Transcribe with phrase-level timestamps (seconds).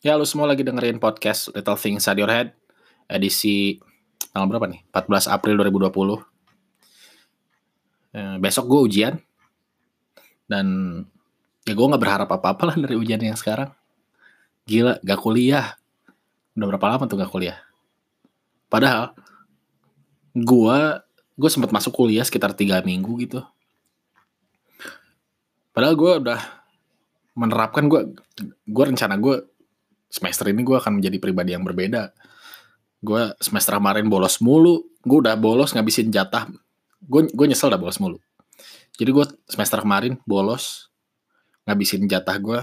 [0.00, 2.56] Ya, lu semua lagi dengerin podcast Little Things Inside Your Head
[3.04, 3.76] edisi
[4.32, 4.80] tanggal berapa nih?
[4.88, 6.24] 14 April 2020.
[8.16, 9.20] Eh, besok gue ujian
[10.48, 10.66] dan
[11.68, 13.76] ya gue nggak berharap apa-apa lah dari ujian yang sekarang.
[14.64, 15.76] Gila, gak kuliah.
[16.56, 17.60] Udah berapa lama tuh gak kuliah?
[18.72, 19.12] Padahal
[20.32, 20.78] gue
[21.36, 23.44] gue sempat masuk kuliah sekitar tiga minggu gitu.
[25.76, 26.40] Padahal gue udah
[27.36, 28.16] menerapkan gue
[28.64, 29.49] gue rencana gue
[30.10, 32.10] semester ini gue akan menjadi pribadi yang berbeda.
[33.00, 36.50] Gue semester kemarin bolos mulu, gue udah bolos ngabisin jatah.
[37.00, 38.18] Gue gue nyesel udah bolos mulu.
[38.98, 40.90] Jadi gue semester kemarin bolos
[41.64, 42.60] ngabisin jatah gue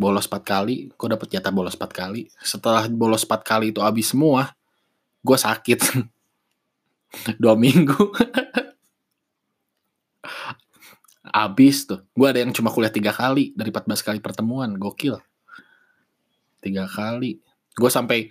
[0.00, 2.32] bolos 4 kali, gue dapet jatah bolos 4 kali.
[2.40, 4.56] Setelah bolos 4 kali itu habis semua,
[5.20, 6.08] gue sakit.
[7.42, 8.00] Dua minggu.
[11.44, 12.00] Abis tuh.
[12.16, 14.72] Gue ada yang cuma kuliah tiga kali dari 14 kali pertemuan.
[14.80, 15.20] Gokil
[16.60, 17.40] tiga kali.
[17.74, 18.28] Gue sampai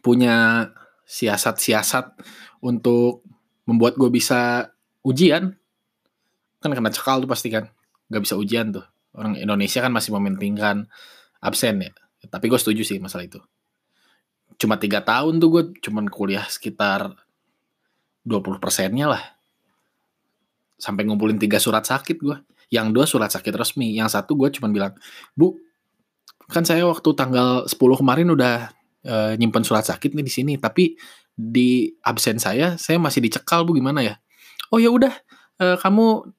[0.00, 0.68] punya
[1.04, 2.16] siasat-siasat
[2.64, 3.24] untuk
[3.68, 4.72] membuat gue bisa
[5.04, 5.52] ujian.
[6.60, 7.68] Kan kena cekal tuh pasti kan.
[8.08, 8.84] Nggak bisa ujian tuh.
[9.14, 10.88] Orang Indonesia kan masih mementingkan
[11.40, 11.92] absen ya.
[12.24, 13.40] Tapi gue setuju sih masalah itu.
[14.56, 17.12] Cuma tiga tahun tuh gue cuman kuliah sekitar
[18.24, 19.22] 20 persennya lah.
[20.80, 22.36] Sampai ngumpulin tiga surat sakit gue
[22.72, 23.94] yang dua surat sakit resmi.
[23.94, 24.92] Yang satu gue cuman bilang
[25.36, 25.54] bu
[26.48, 28.72] kan saya waktu tanggal 10 kemarin udah
[29.04, 30.96] e, nyimpen surat sakit nih di sini, tapi
[31.34, 34.14] di absen saya saya masih dicekal Bu gimana ya?
[34.70, 35.12] Oh ya udah
[35.60, 36.34] e, kamu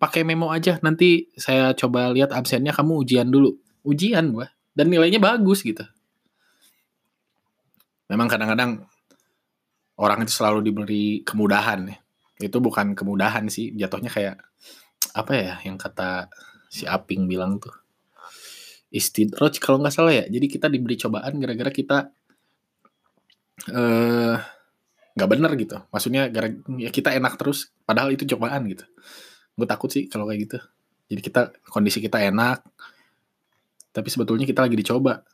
[0.00, 3.56] pakai memo aja nanti saya coba lihat absennya kamu ujian dulu.
[3.86, 5.84] Ujian gua dan nilainya bagus gitu.
[8.06, 8.86] Memang kadang-kadang
[9.98, 11.96] orang itu selalu diberi kemudahan ya.
[12.36, 14.36] Itu bukan kemudahan sih, jatuhnya kayak
[15.16, 16.28] apa ya yang kata
[16.68, 17.72] si Aping bilang tuh
[18.90, 20.24] istidraj kalau nggak salah ya.
[20.30, 21.98] Jadi kita diberi cobaan gara-gara kita
[23.72, 24.36] eh
[25.16, 25.76] nggak bener gitu.
[25.88, 28.84] Maksudnya gara ya kita enak terus padahal itu cobaan gitu.
[29.56, 30.58] Gue takut sih kalau kayak gitu.
[31.06, 31.40] Jadi kita
[31.72, 32.60] kondisi kita enak
[33.96, 35.24] tapi sebetulnya kita lagi dicoba.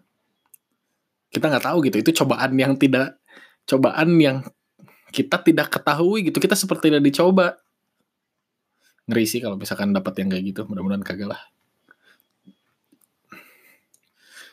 [1.32, 1.96] Kita nggak tahu gitu.
[1.98, 3.18] Itu cobaan yang tidak
[3.66, 4.46] cobaan yang
[5.10, 6.38] kita tidak ketahui gitu.
[6.38, 7.58] Kita seperti tidak dicoba.
[9.10, 10.60] Ngeri sih kalau misalkan dapat yang kayak gitu.
[10.70, 11.42] Mudah-mudahan kagak lah.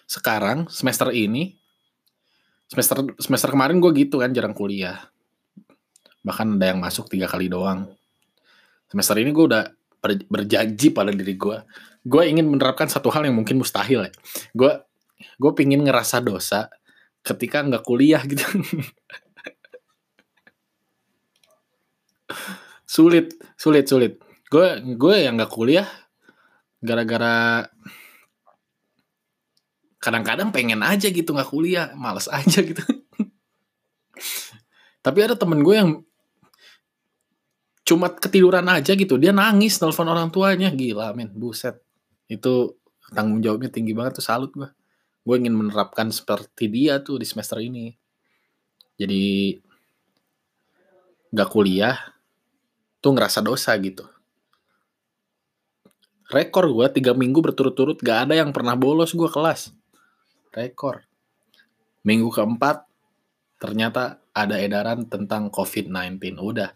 [0.09, 1.53] Sekarang semester ini
[2.66, 4.97] semester semester kemarin gue gitu kan jarang kuliah.
[6.25, 7.94] Bahkan ada yang masuk tiga kali doang.
[8.90, 9.69] Semester ini gue udah
[10.02, 11.58] berjanji pada diri gue
[12.08, 14.12] gue ingin menerapkan satu hal yang mungkin mustahil ya.
[14.56, 14.81] Gue
[15.38, 16.74] gue pingin ngerasa dosa
[17.22, 18.42] ketika nggak kuliah gitu.
[22.90, 24.18] Sulit sulit sulit.
[24.50, 25.86] Gue gue yang nggak kuliah
[26.81, 27.68] gara-gara
[30.00, 32.80] kadang-kadang pengen aja gitu nggak kuliah males aja gitu.
[35.04, 35.92] Tapi ada temen gue yang
[37.84, 40.72] cuma ketiduran aja gitu dia nangis telepon orang tuanya.
[40.72, 41.84] Gila men buset.
[42.32, 42.80] Itu
[43.12, 44.72] tanggung jawabnya tinggi banget tuh salut gue.
[45.28, 47.92] Gue ingin menerapkan seperti dia tuh di semester ini.
[48.96, 49.56] Jadi
[51.30, 51.96] nggak kuliah
[53.04, 54.08] tuh ngerasa dosa gitu.
[56.30, 59.78] Rekor gue tiga minggu berturut-turut gak ada yang pernah bolos gue kelas
[60.54, 61.06] rekor.
[62.06, 62.88] Minggu keempat
[63.60, 66.40] ternyata ada edaran tentang COVID-19.
[66.40, 66.72] Udah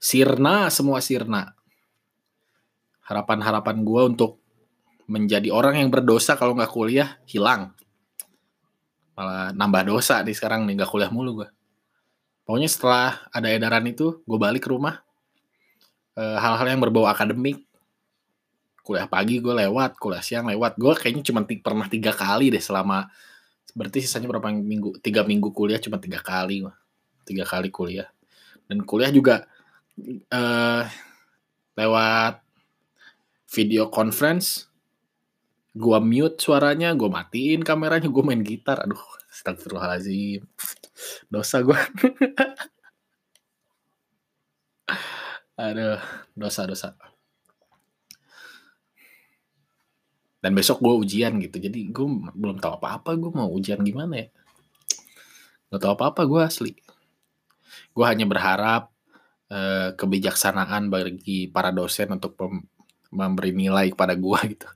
[0.00, 1.54] sirna semua sirna.
[3.04, 4.40] Harapan-harapan gue untuk
[5.04, 7.76] menjadi orang yang berdosa kalau nggak kuliah hilang.
[9.14, 11.48] Malah nambah dosa nih sekarang nih nggak kuliah mulu gue.
[12.44, 15.00] Pokoknya setelah ada edaran itu, gue balik ke rumah.
[16.12, 17.64] Eh, hal-hal yang berbau akademik,
[18.84, 20.76] kuliah pagi gue lewat, kuliah siang lewat.
[20.76, 23.08] Gue kayaknya cuma pernah tiga kali deh selama
[23.72, 25.00] berarti sisanya berapa minggu?
[25.00, 26.68] Tiga minggu kuliah cuma tiga kali,
[27.24, 28.12] tiga kali kuliah.
[28.68, 29.48] Dan kuliah juga
[30.28, 30.84] uh,
[31.80, 32.44] lewat
[33.56, 34.68] video conference.
[35.74, 38.84] Gue mute suaranya, gue matiin kameranya, gue main gitar.
[38.84, 39.00] Aduh,
[39.32, 40.46] astagfirullahaladzim.
[41.32, 41.74] Dosa gue.
[45.58, 45.98] Aduh,
[46.34, 47.13] dosa-dosa.
[50.44, 51.56] Dan besok gue ujian gitu.
[51.56, 52.04] Jadi gue
[52.36, 54.28] belum tahu apa-apa gue mau ujian gimana ya?
[55.72, 56.72] Gak tahu apa-apa gue asli.
[57.96, 58.92] Gue hanya berharap
[59.48, 62.36] eh, kebijaksanaan bagi para dosen untuk
[63.08, 64.68] memberi nilai kepada gue gitu.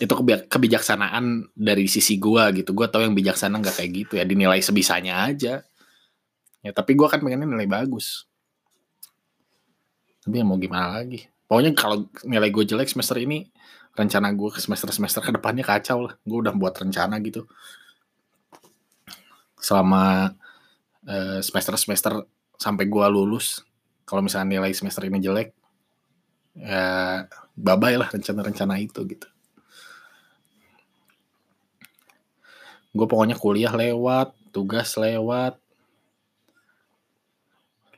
[0.00, 0.12] Itu
[0.48, 2.72] kebijaksanaan dari sisi gue gitu.
[2.72, 4.24] Gue tau yang bijaksana nggak kayak gitu ya.
[4.24, 5.60] Dinilai sebisanya aja.
[6.64, 8.24] Ya tapi gue kan pengennya nilai bagus.
[10.24, 13.50] Tapi ya mau gimana lagi pokoknya kalau nilai gue jelek semester ini
[13.98, 16.14] rencana gue ke semester semester ke depannya kacau lah.
[16.22, 17.50] Gue udah buat rencana gitu.
[19.58, 20.30] Selama
[21.10, 22.12] uh, semester semester
[22.54, 23.66] sampai gue lulus
[24.06, 25.50] kalau misalnya nilai semester ini jelek
[26.54, 27.26] ya
[27.58, 29.26] bye lah rencana-rencana itu gitu.
[32.94, 35.58] Gue pokoknya kuliah lewat tugas lewat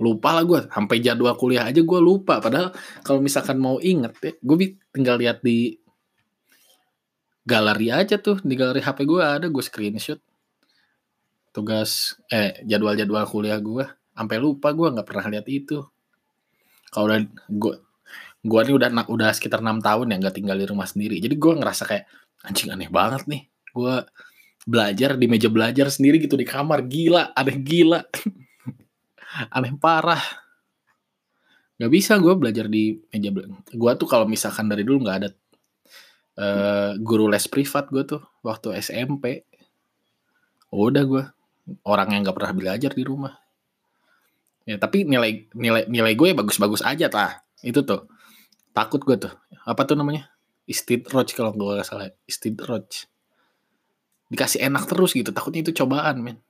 [0.03, 2.43] lupa lah gue sampai jadwal kuliah aja gue lupa.
[2.43, 2.75] Padahal
[3.07, 4.57] kalau misalkan mau inget ya gue
[4.91, 5.79] tinggal lihat di
[7.43, 10.19] galeri aja tuh di galeri HP gue ada gue screenshot.
[11.55, 15.79] Tugas eh jadwal-jadwal kuliah gue sampai lupa gue nggak pernah lihat itu.
[16.91, 17.75] Kalau udah gue
[18.43, 21.23] gue ini udah udah sekitar enam tahun ya nggak tinggal di rumah sendiri.
[21.23, 22.05] Jadi gue ngerasa kayak
[22.43, 23.95] anjing aneh banget nih gue
[24.63, 26.83] belajar di meja belajar sendiri gitu di kamar.
[26.91, 28.03] Gila aneh gila
[29.51, 30.23] aneh parah.
[31.81, 35.29] Nggak bisa gue belajar di meja belajar gue tuh kalau misalkan dari dulu nggak ada
[36.39, 39.49] uh, guru les privat gue tuh waktu SMP
[40.73, 41.25] udah gue
[41.85, 43.35] orang yang nggak pernah belajar di rumah.
[44.63, 47.43] Ya tapi nilai nilai nilai gue ya bagus-bagus aja lah.
[47.65, 48.07] Itu tuh
[48.71, 49.33] takut gue tuh.
[49.67, 50.31] Apa tuh namanya?
[50.71, 53.11] Istidroj kalau gue gak salah istidroj
[54.33, 56.41] dikasih enak terus gitu takutnya itu cobaan men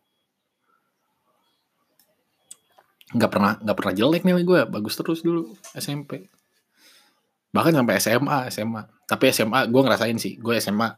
[3.13, 6.29] nggak pernah nggak pernah jelek nih gue bagus terus dulu SMP
[7.53, 10.89] bahkan sampai SMA SMA tapi SMA gue ngerasain sih gue SMA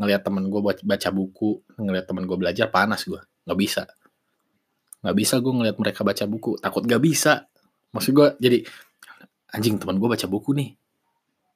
[0.00, 3.20] ngelihat temen gue baca buku ngelihat temen gue belajar panas gue.
[3.44, 3.82] Nggak bisa.
[5.04, 6.56] Nggak bisa gue ngelihat mereka baca buku.
[6.56, 7.44] Takut gak bisa.
[7.92, 8.58] Maksud gue jadi
[9.52, 10.72] anjing teman gue baca buku nih.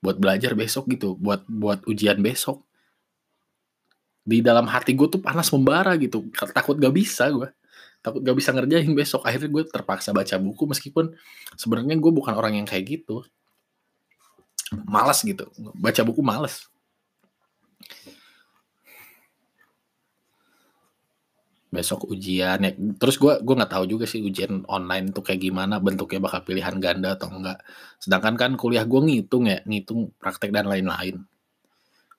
[0.04, 2.60] Buat belajar besok gitu buat buat ujian besok.
[4.24, 6.28] Di dalam hati gue tuh panas membara gitu.
[6.36, 7.48] Takut gak bisa gue
[8.04, 9.24] takut gak bisa ngerjain besok.
[9.24, 11.16] Akhirnya gue terpaksa baca buku meskipun
[11.56, 13.24] sebenarnya gue bukan orang yang kayak gitu.
[14.84, 15.48] Malas gitu.
[15.72, 16.68] Baca buku malas
[21.74, 22.70] besok ujian ya.
[22.70, 26.78] Terus gue gue nggak tahu juga sih ujian online tuh kayak gimana bentuknya bakal pilihan
[26.78, 27.58] ganda atau enggak.
[27.98, 31.26] Sedangkan kan kuliah gue ngitung ya ngitung praktek dan lain-lain.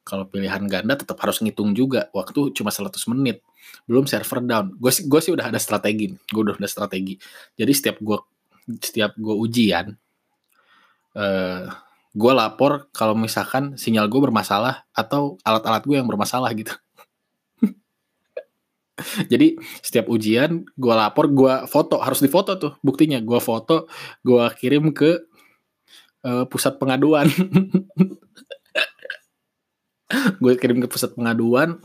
[0.06, 2.12] Kalau pilihan ganda tetap harus ngitung juga.
[2.12, 3.42] Waktu cuma 100 menit
[3.85, 4.73] belum server down.
[4.77, 7.17] Gue gue sih udah ada strategi gue udah ada strategi.
[7.57, 8.17] Jadi setiap gue
[8.81, 9.94] setiap gue ujian
[11.15, 11.65] uh,
[12.15, 16.71] gue lapor kalau misalkan sinyal gue bermasalah atau alat-alat gue yang bermasalah gitu.
[19.31, 23.19] Jadi setiap ujian gue lapor gue foto harus difoto tuh buktinya.
[23.19, 23.91] Gue foto
[24.23, 25.27] gue kirim ke
[26.23, 27.27] uh, pusat pengaduan.
[30.39, 31.81] Gue kirim ke pusat pengaduan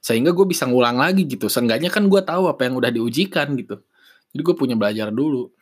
[0.00, 1.52] sehingga gue bisa ngulang lagi gitu.
[1.52, 3.84] Seenggaknya kan gue tahu apa yang udah diujikan gitu.
[4.32, 5.52] Jadi gue punya belajar dulu.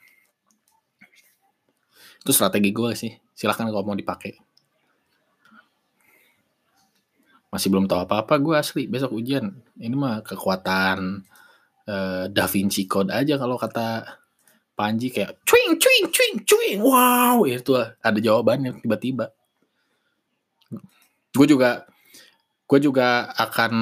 [2.23, 3.12] Itu strategi gue sih.
[3.35, 4.38] Silahkan kalau mau dipakai.
[7.50, 8.87] Masih belum tahu apa-apa gue asli.
[8.87, 9.50] Besok ujian.
[9.75, 11.26] Ini mah kekuatan
[11.91, 14.06] uh, Da Vinci Code aja kalau kata
[14.79, 15.11] Panji.
[15.11, 16.79] Kayak cuing cuing cuing cuing.
[16.79, 17.43] Wow.
[17.43, 19.34] Itu ada jawabannya tiba-tiba.
[21.34, 21.91] Gue juga
[22.69, 23.73] gue juga akan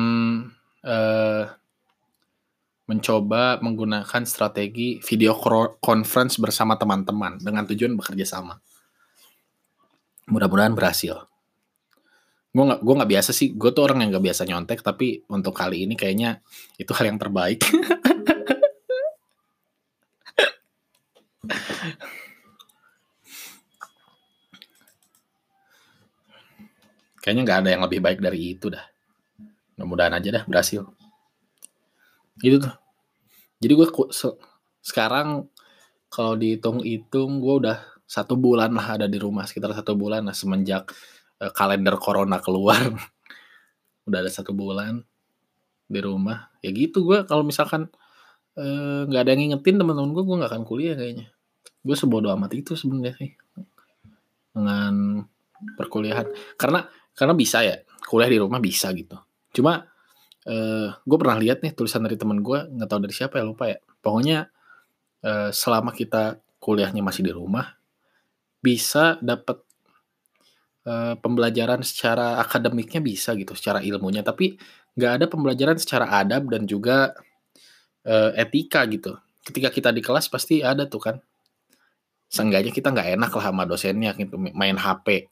[0.86, 1.42] uh,
[2.86, 5.34] mencoba menggunakan strategi video
[5.82, 8.62] conference bersama teman-teman dengan tujuan bekerja sama.
[10.30, 11.26] Mudah-mudahan berhasil.
[12.54, 15.52] Gue gak, gue nggak biasa sih, gue tuh orang yang gak biasa nyontek, tapi untuk
[15.52, 16.40] kali ini kayaknya
[16.78, 17.66] itu hal yang terbaik.
[27.26, 28.86] Kayaknya nggak ada yang lebih baik dari itu dah.
[29.74, 30.86] Mudah-mudahan aja dah berhasil.
[32.38, 32.74] Itu tuh.
[33.58, 34.30] Jadi gue se
[34.86, 35.50] sekarang
[36.06, 40.86] kalau dihitung-hitung gue udah satu bulan lah ada di rumah sekitar satu bulan lah semenjak
[41.42, 42.78] uh, kalender corona keluar
[44.06, 45.02] udah ada satu bulan
[45.90, 47.90] di rumah ya gitu gue kalau misalkan
[48.58, 51.26] eh, nggak uh, ada yang ngingetin teman-teman gue gue nggak akan kuliah kayaknya
[51.82, 53.30] gue sebodoh amat itu sebenarnya sih
[54.50, 55.22] dengan
[55.78, 56.26] perkuliahan
[56.58, 59.16] karena karena bisa ya kuliah di rumah bisa gitu.
[59.56, 59.80] Cuma
[60.46, 63.64] uh, gue pernah lihat nih tulisan dari temen gue nggak tahu dari siapa ya lupa
[63.72, 63.80] ya.
[64.04, 64.46] Pokoknya
[65.24, 67.72] uh, selama kita kuliahnya masih di rumah
[68.60, 69.64] bisa dapat
[70.84, 74.20] uh, pembelajaran secara akademiknya bisa gitu secara ilmunya.
[74.20, 74.60] Tapi
[74.94, 77.16] nggak ada pembelajaran secara adab dan juga
[78.04, 79.16] uh, etika gitu.
[79.40, 81.16] Ketika kita di kelas pasti ada tuh kan.
[82.26, 85.30] Seenggaknya kita nggak enak lah sama dosennya gitu main HP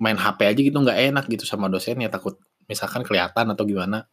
[0.00, 2.36] main HP aja gitu nggak enak gitu sama dosennya takut
[2.68, 4.06] misalkan kelihatan atau gimana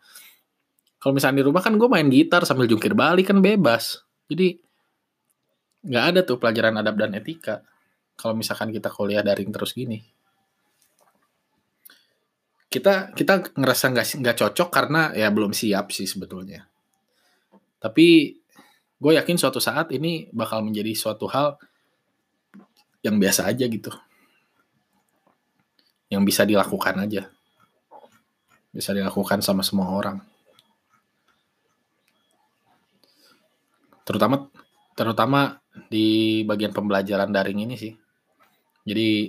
[0.97, 4.59] kalau misalnya di rumah kan gue main gitar sambil jungkir balik kan bebas jadi
[5.88, 7.63] nggak ada tuh pelajaran adab dan etika
[8.17, 10.01] kalau misalkan kita kuliah daring terus gini.
[12.67, 16.65] Kita kita ngerasa nggak nggak cocok karena ya belum siap sih sebetulnya.
[17.77, 18.33] Tapi
[18.97, 21.62] gue yakin suatu saat ini bakal menjadi suatu hal
[23.05, 23.93] yang biasa aja gitu.
[26.07, 27.27] Yang bisa dilakukan aja.
[28.71, 30.23] Bisa dilakukan sama semua orang.
[34.07, 34.47] Terutama
[34.95, 35.59] terutama
[35.91, 37.93] di bagian pembelajaran daring ini sih.
[38.87, 39.27] Jadi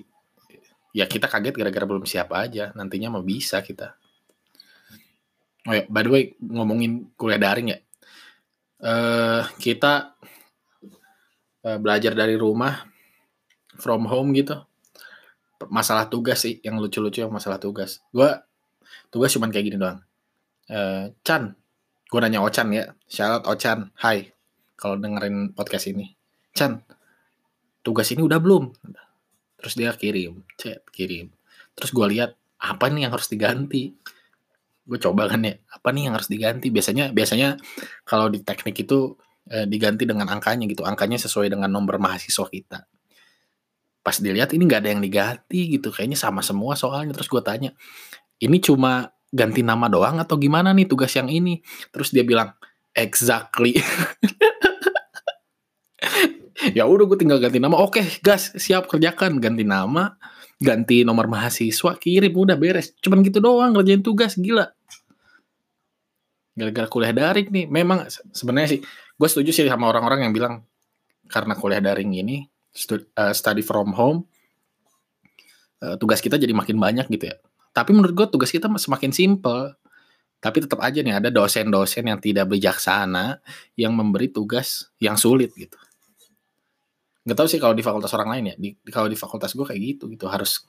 [0.94, 2.70] ya kita kaget gara-gara belum siap aja.
[2.78, 3.98] Nantinya mau bisa kita.
[5.66, 7.78] Oh ya, by the way ngomongin kuliah daring ya.
[8.78, 10.14] Uh, kita
[11.66, 12.86] uh, belajar dari rumah
[13.74, 14.67] from home gitu.
[15.66, 17.98] Masalah tugas sih yang lucu-lucu yang masalah tugas.
[18.14, 18.46] Gua
[19.10, 20.00] tugas cuman kayak gini doang.
[20.68, 21.56] Uh, Chan,
[22.06, 22.94] gue nanya Ochan ya.
[23.08, 24.30] Syarat Ochan, hai.
[24.78, 26.14] Kalau dengerin podcast ini.
[26.54, 26.84] Chan,
[27.82, 28.70] tugas ini udah belum?
[29.58, 31.34] Terus dia kirim, chat, kirim.
[31.74, 33.90] Terus gue lihat, apa nih yang harus diganti?
[34.86, 36.70] Gue coba kan ya, apa nih yang harus diganti?
[36.70, 37.58] Biasanya biasanya
[38.06, 39.18] kalau di teknik itu
[39.50, 40.86] eh, diganti dengan angkanya gitu.
[40.86, 42.86] Angkanya sesuai dengan nomor mahasiswa kita.
[44.02, 45.92] Pas dilihat ini nggak ada yang diganti gitu.
[45.92, 47.12] Kayaknya sama semua soalnya.
[47.14, 47.70] Terus gue tanya,
[48.40, 51.60] ini cuma ganti nama doang atau gimana nih tugas yang ini?
[51.92, 52.54] Terus dia bilang,
[52.96, 53.76] exactly.
[56.76, 60.18] ya udah gue tinggal ganti nama oke gas siap kerjakan ganti nama
[60.58, 64.74] ganti nomor mahasiswa kirim udah beres cuman gitu doang ngerjain tugas gila
[66.58, 68.80] gara-gara kuliah daring nih memang sebenarnya sih
[69.14, 70.54] gue setuju sih sama orang-orang yang bilang
[71.30, 72.42] karena kuliah daring ini
[72.74, 74.28] eh, study from home
[75.82, 77.36] eh, tugas kita jadi makin banyak gitu ya.
[77.74, 79.74] Tapi menurut gue tugas kita semakin simple.
[80.38, 83.42] Tapi tetap aja nih ada dosen-dosen yang tidak bijaksana
[83.74, 85.74] yang memberi tugas yang sulit gitu.
[87.26, 88.54] Nggak tahu sih kalau di fakultas orang lain ya.
[88.54, 90.30] Di, kalau di fakultas gue kayak gitu gitu.
[90.30, 90.62] Harus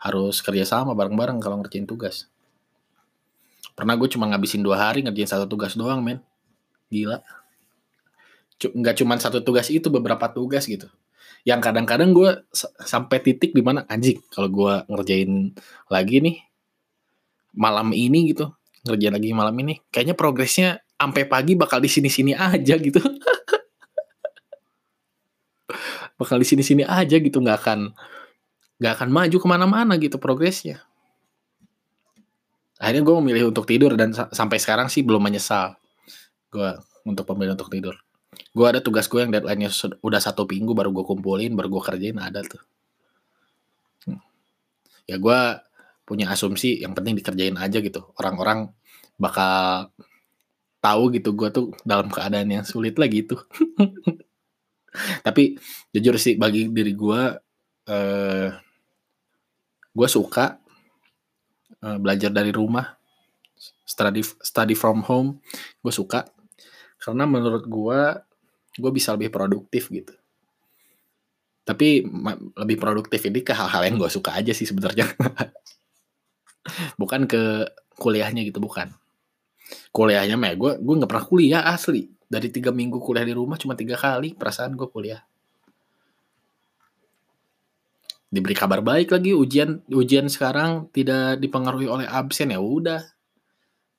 [0.00, 2.32] harus kerjasama bareng-bareng kalau ngerjain tugas.
[3.76, 6.24] Pernah gue cuma ngabisin dua hari ngerjain satu tugas doang men.
[6.88, 7.20] Gila.
[8.56, 10.88] Nggak cuma satu tugas itu beberapa tugas gitu
[11.48, 12.44] yang kadang-kadang gue
[12.84, 15.56] sampai titik di mana anjing kalau gue ngerjain
[15.88, 16.36] lagi nih
[17.56, 18.52] malam ini gitu
[18.84, 23.00] ngerjain lagi malam ini kayaknya progresnya sampai pagi bakal di sini-sini aja gitu.
[26.18, 27.94] Bakal di sini-sini aja gitu nggak akan
[28.82, 30.82] nggak akan maju ke mana-mana gitu progresnya.
[32.82, 35.78] Akhirnya gue memilih untuk tidur dan sampai sekarang sih belum menyesal
[36.50, 36.74] gue
[37.06, 37.94] untuk pemilih untuk tidur
[38.58, 39.70] gue ada tugas gue yang deadline-nya
[40.02, 42.58] udah satu minggu baru gue kumpulin baru gue kerjain ada tuh.
[45.06, 45.38] Ya gue
[46.02, 48.10] punya asumsi yang penting dikerjain aja gitu.
[48.18, 48.74] Orang-orang
[49.14, 49.94] bakal
[50.82, 53.38] tahu gitu gue tuh dalam keadaan yang sulit lah gitu.
[55.26, 55.54] Tapi
[55.94, 57.20] jujur sih bagi diri gue,
[57.86, 58.48] uh,
[59.94, 60.58] gue suka
[61.86, 62.98] uh, belajar dari rumah,
[63.86, 65.38] study study from home,
[65.84, 66.26] gue suka.
[66.98, 68.00] Karena menurut gue,
[68.78, 70.14] gue bisa lebih produktif gitu.
[71.66, 72.06] Tapi
[72.56, 75.04] lebih produktif ini ke hal-hal yang gue suka aja sih sebenarnya.
[77.00, 77.68] bukan ke
[77.98, 78.94] kuliahnya gitu, bukan.
[79.92, 83.76] Kuliahnya mah gue gue nggak pernah kuliah asli dari tiga minggu kuliah di rumah cuma
[83.76, 85.20] tiga kali perasaan gue kuliah
[88.28, 93.00] diberi kabar baik lagi ujian ujian sekarang tidak dipengaruhi oleh absen ya udah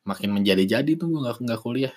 [0.05, 1.93] makin menjadi-jadi tuh gue nggak nggak kuliah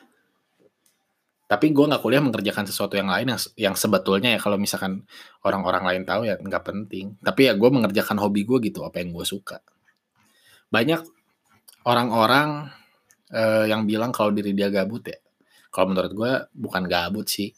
[1.52, 5.04] tapi gue nggak kuliah mengerjakan sesuatu yang lain yang yang sebetulnya ya kalau misalkan
[5.44, 9.12] orang-orang lain tahu ya nggak penting tapi ya gue mengerjakan hobi gue gitu apa yang
[9.12, 9.61] gue suka
[10.73, 11.04] banyak
[11.85, 12.73] orang-orang
[13.37, 15.21] uh, yang bilang kalau diri dia gabut ya
[15.73, 17.56] kalau menurut gue bukan gabut sih.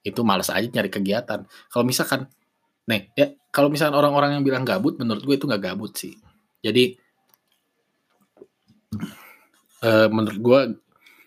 [0.00, 1.44] Itu males aja nyari kegiatan.
[1.68, 2.32] Kalau misalkan,
[2.88, 6.16] nih ya kalau misalkan orang-orang yang bilang gabut, menurut gue itu nggak gabut sih.
[6.64, 6.96] Jadi
[9.84, 10.60] uh, menurut gue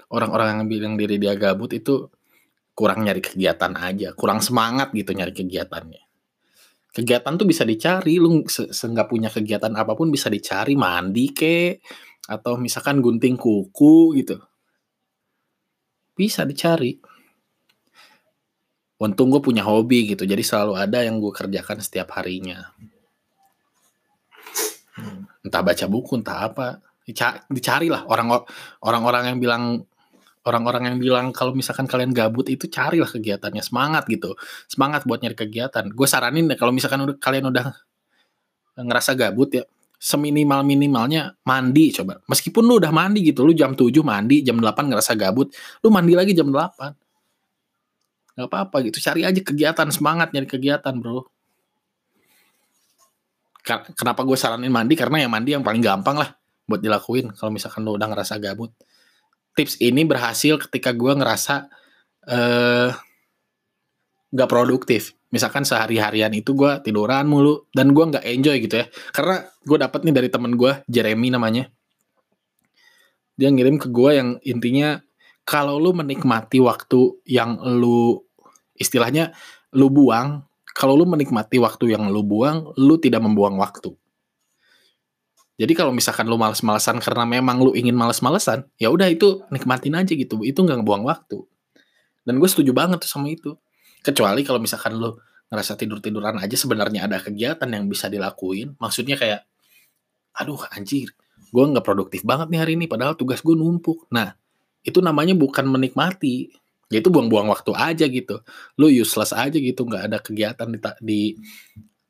[0.10, 2.10] orang-orang yang bilang diri dia gabut itu
[2.74, 6.02] kurang nyari kegiatan aja, kurang semangat gitu nyari kegiatannya.
[6.90, 11.78] Kegiatan tuh bisa dicari, lu seenggak punya kegiatan apa pun bisa dicari, mandi ke,
[12.26, 14.42] atau misalkan gunting kuku gitu.
[16.18, 16.98] Bisa dicari.
[19.00, 22.74] Untung gue punya hobi gitu, jadi selalu ada yang gue kerjakan setiap harinya.
[24.98, 26.68] Hmm, entah baca buku, entah apa.
[27.50, 28.44] Dicari lah orang
[28.84, 29.64] orang-orang yang bilang
[30.50, 34.34] orang-orang yang bilang kalau misalkan kalian gabut itu carilah kegiatannya semangat gitu
[34.66, 37.70] semangat buat nyari kegiatan gue saranin deh kalau misalkan udah, kalian udah
[38.82, 39.64] ngerasa gabut ya
[40.00, 42.24] seminimal minimalnya mandi coba.
[42.24, 45.52] Meskipun lu udah mandi gitu, lu jam 7 mandi, jam 8 ngerasa gabut,
[45.84, 48.40] lu mandi lagi jam 8.
[48.40, 51.28] Gak apa-apa gitu, cari aja kegiatan, semangat nyari kegiatan bro.
[53.70, 56.34] kenapa gue saranin mandi karena yang mandi yang paling gampang lah
[56.66, 58.74] buat dilakuin kalau misalkan lo udah ngerasa gabut
[59.60, 61.68] tips ini berhasil ketika gue ngerasa
[62.32, 62.96] eh
[64.32, 65.20] nggak produktif.
[65.30, 68.86] Misalkan sehari-harian itu gue tiduran mulu dan gue nggak enjoy gitu ya.
[69.12, 71.68] Karena gue dapet nih dari temen gue Jeremy namanya.
[73.36, 75.04] Dia ngirim ke gue yang intinya
[75.44, 78.22] kalau lu menikmati waktu yang lu
[78.80, 79.36] istilahnya
[79.76, 80.46] lu buang
[80.78, 83.92] kalau lu menikmati waktu yang lu buang lu tidak membuang waktu
[85.60, 90.16] jadi kalau misalkan lu males-malesan karena memang lu ingin males-malesan ya udah itu nikmatin aja
[90.16, 91.44] gitu itu nggak ngebuang waktu
[92.24, 93.60] dan gue setuju banget tuh sama itu
[94.00, 95.20] Kecuali kalau misalkan lo
[95.52, 98.80] ngerasa tidur-tiduran aja sebenarnya ada kegiatan yang bisa dilakuin.
[98.80, 99.44] Maksudnya kayak,
[100.32, 101.12] aduh anjir,
[101.52, 104.08] gue nggak produktif banget nih hari ini padahal tugas gue numpuk.
[104.14, 104.40] Nah,
[104.88, 106.54] itu namanya bukan menikmati.
[106.90, 108.42] Ya itu buang-buang waktu aja gitu.
[108.80, 111.22] Lu useless aja gitu, nggak ada kegiatan di, di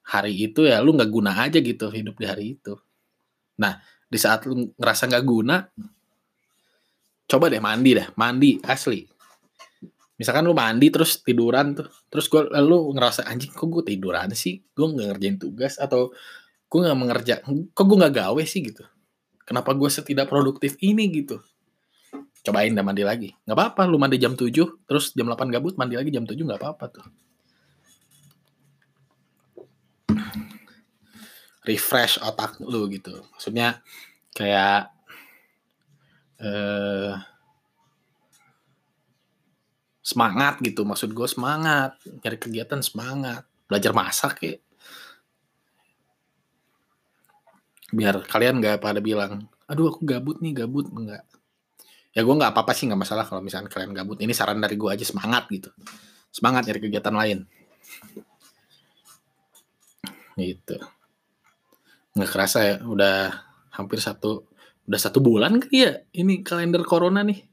[0.07, 2.77] hari itu ya lu nggak guna aja gitu hidup di hari itu.
[3.59, 3.75] Nah,
[4.07, 5.61] di saat lu ngerasa nggak guna,
[7.29, 9.05] coba deh mandi deh, mandi asli.
[10.19, 14.59] Misalkan lu mandi terus tiduran tuh terus gue lalu ngerasa anjing kok gue tiduran sih?
[14.75, 16.11] Gue nggak ngerjain tugas atau
[16.67, 18.59] gue nggak mengerja kok gue nggak gawe sih?
[18.67, 18.83] Gitu.
[19.47, 21.07] Kenapa gue setidak produktif ini?
[21.07, 21.39] Gitu.
[22.43, 23.31] Cobain dah mandi lagi.
[23.47, 24.51] Nggak apa-apa lu mandi jam 7
[24.87, 27.07] terus jam 8 gabut mandi lagi jam 7 nggak apa-apa tuh
[31.63, 33.23] refresh otak lu gitu.
[33.35, 33.83] Maksudnya
[34.35, 34.91] kayak
[36.39, 37.15] eh
[39.99, 40.87] semangat gitu.
[40.87, 41.99] Maksud gue semangat.
[42.23, 43.43] Cari kegiatan semangat.
[43.67, 44.55] Belajar masak ya.
[47.89, 50.87] Biar kalian nggak pada bilang aduh aku gabut nih gabut.
[50.89, 51.25] Enggak
[52.09, 54.17] ya gue nggak apa-apa sih nggak masalah kalau misalnya kalian gabut.
[54.17, 55.69] Ini saran dari gue aja semangat gitu.
[56.33, 57.45] Semangat cari kegiatan lain.
[60.39, 60.79] Gitu
[62.17, 63.31] nggak kerasa ya udah
[63.75, 64.47] hampir satu
[64.89, 67.49] udah satu bulan kali ya ini kalender corona nih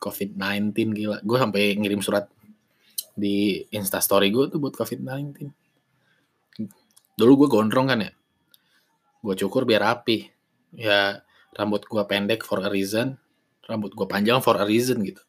[0.00, 1.18] COVID-19 gila.
[1.24, 2.28] Gue sampai ngirim surat
[3.16, 5.48] di instastory gue tuh buat COVID-19.
[7.16, 8.12] Dulu gue gondrong kan ya.
[9.24, 10.28] Gue cukur biar rapi.
[10.76, 11.24] Ya
[11.56, 13.16] rambut gue pendek for a reason.
[13.64, 15.24] Rambut gue panjang for a reason gitu.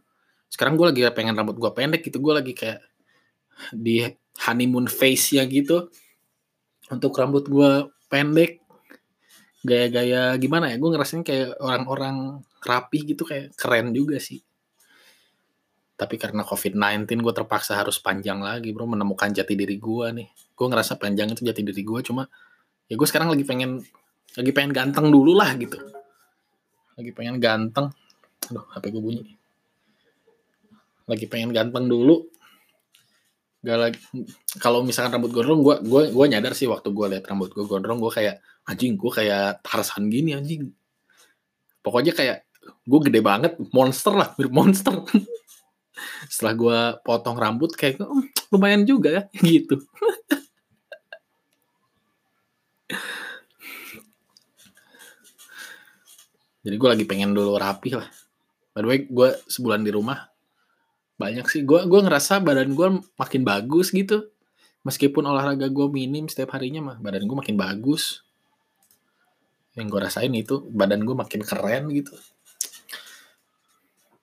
[0.52, 2.20] Sekarang gue lagi pengen rambut gue pendek gitu.
[2.20, 2.84] Gue lagi kayak
[3.72, 4.04] di
[4.44, 5.88] honeymoon face ya gitu.
[6.92, 7.72] Untuk rambut gue
[8.08, 8.64] pendek.
[9.64, 10.80] Gaya-gaya gimana ya.
[10.80, 14.42] Gue ngerasain kayak orang-orang rapi gitu kayak keren juga sih.
[15.98, 20.28] Tapi karena COVID-19 gue terpaksa harus panjang lagi bro menemukan jati diri gue nih.
[20.54, 22.30] Gue ngerasa panjang itu jati diri gue cuma
[22.88, 23.82] ya gue sekarang lagi pengen
[24.38, 25.82] lagi pengen ganteng dulu lah gitu.
[26.94, 27.90] Lagi pengen ganteng.
[28.54, 29.24] Aduh HP gue bunyi.
[31.10, 32.30] Lagi pengen ganteng dulu
[33.58, 34.00] gak lagi
[34.62, 37.98] kalau misalkan rambut gondrong gue gue gue nyadar sih waktu gue liat rambut gue gondrong
[37.98, 40.68] gue kayak anjing gue kayak Tarsan gini anjing.
[41.80, 42.44] Pokoknya kayak
[42.84, 44.92] gue gede banget monster lah mirip monster.
[46.32, 49.24] Setelah gue potong rambut kayak oh, lumayan juga ya
[49.56, 49.80] gitu.
[56.68, 58.08] Jadi gue lagi pengen dulu rapi lah.
[58.76, 60.28] By the way gue sebulan di rumah
[61.18, 61.62] banyak sih.
[61.66, 64.30] Gue gue ngerasa badan gue makin bagus gitu.
[64.86, 68.24] Meskipun olahraga gue minim setiap harinya mah badan gue makin bagus.
[69.74, 72.14] Yang gue rasain itu badan gue makin keren gitu.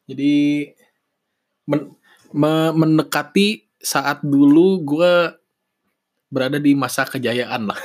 [0.07, 0.71] Jadi
[1.67, 1.93] men,
[2.33, 5.13] me, mendekati saat dulu gue
[6.33, 7.79] berada di masa kejayaan lah.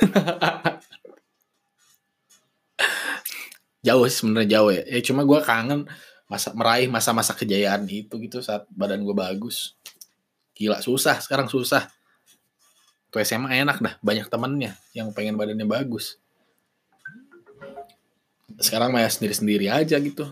[3.86, 4.82] jauh sih sebenarnya jauh ya.
[4.86, 5.88] Ya cuma gue kangen
[6.30, 9.74] masa meraih masa-masa kejayaan itu gitu saat badan gue bagus.
[10.54, 11.90] Gila susah sekarang susah.
[13.10, 16.22] Tuh SMA enak dah banyak temennya yang pengen badannya bagus.
[18.62, 20.30] Sekarang mah ya sendiri-sendiri aja gitu.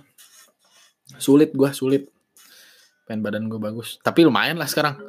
[1.19, 2.07] Sulit gue sulit
[3.09, 5.01] pengen badan gue bagus tapi lumayan lah sekarang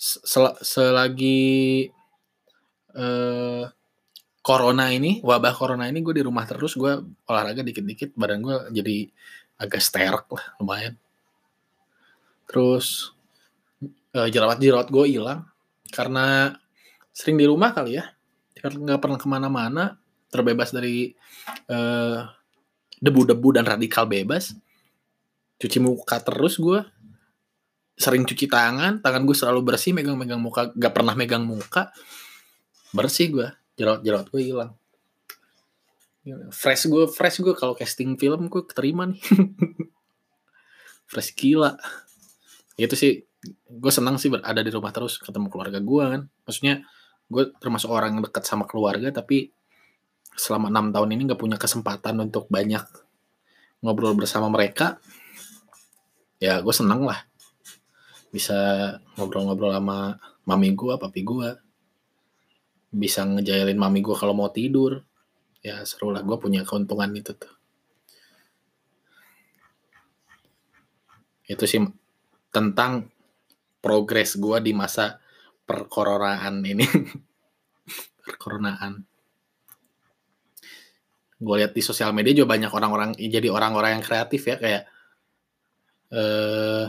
[0.00, 1.92] Sel selagi
[2.96, 3.68] uh,
[4.40, 8.96] corona ini wabah corona ini gue di rumah terus gue olahraga dikit-dikit badan gue jadi
[9.58, 10.94] agak sterk lah lumayan.
[12.50, 13.12] Terus
[14.14, 15.46] uh, jerawat-jerawat gue hilang
[15.90, 16.56] karena
[17.14, 18.10] sering di rumah kali ya.
[18.64, 19.84] Nggak pernah ke mana-mana
[20.34, 21.14] terbebas dari
[21.70, 22.20] eh,
[22.98, 24.56] debu-debu dan radikal bebas.
[25.62, 26.82] Cuci muka terus gue
[27.94, 31.94] sering cuci tangan, tangan gue selalu bersih, megang-megang muka, gak pernah megang muka,
[32.90, 34.74] bersih gue, jerawat-jerawat gue hilang.
[36.50, 39.20] Fresh gue, fresh gue kalau casting film gue keterima nih.
[41.10, 41.76] fresh gila.
[42.80, 43.28] Itu sih,
[43.68, 46.22] gue senang sih berada di rumah terus, ketemu keluarga gue kan.
[46.48, 46.84] Maksudnya,
[47.28, 49.52] gue termasuk orang yang dekat sama keluarga, tapi
[50.34, 52.82] selama enam tahun ini nggak punya kesempatan untuk banyak
[53.84, 54.98] ngobrol bersama mereka
[56.42, 57.22] ya gue seneng lah
[58.34, 58.56] bisa
[59.14, 61.48] ngobrol-ngobrol sama mami gue papi gue
[62.90, 65.06] bisa ngejailin mami gue kalau mau tidur
[65.64, 66.20] ya seru lah.
[66.20, 67.52] Gue punya keuntungan itu tuh.
[71.48, 71.80] Itu sih
[72.52, 73.08] tentang
[73.80, 75.18] progres gue di masa
[75.64, 76.84] perkoronaan ini.
[78.24, 79.04] Perkoronaan
[81.44, 84.82] gue lihat di sosial media juga banyak orang-orang jadi orang-orang yang kreatif ya kayak
[86.14, 86.88] eh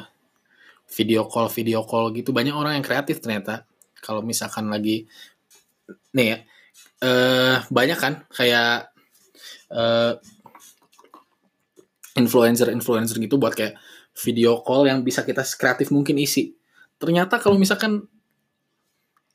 [0.86, 2.30] video call video call gitu.
[2.30, 3.66] Banyak orang yang kreatif ternyata.
[4.00, 5.10] Kalau misalkan lagi
[6.14, 6.38] nih ya
[7.04, 8.90] eh banyak kan kayak
[9.74, 10.14] eh
[12.16, 13.76] influencer influencer gitu buat kayak
[14.16, 16.56] video call yang bisa kita kreatif mungkin isi.
[16.96, 18.08] Ternyata kalau misalkan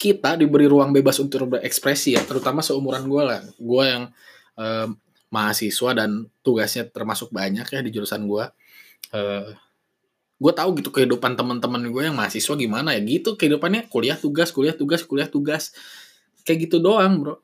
[0.00, 3.40] kita diberi ruang bebas untuk berekspresi ya terutama seumuran gue lah.
[3.60, 4.08] Gue yang
[4.56, 4.88] eh,
[5.28, 8.44] mahasiswa dan tugasnya termasuk banyak ya di jurusan gue
[9.14, 9.48] uh,
[10.40, 13.92] gue tahu gitu kehidupan teman-teman gue yang mahasiswa gimana ya gitu kehidupannya.
[13.92, 15.76] Kuliah tugas kuliah tugas kuliah tugas
[16.44, 17.36] kayak gitu doang bro.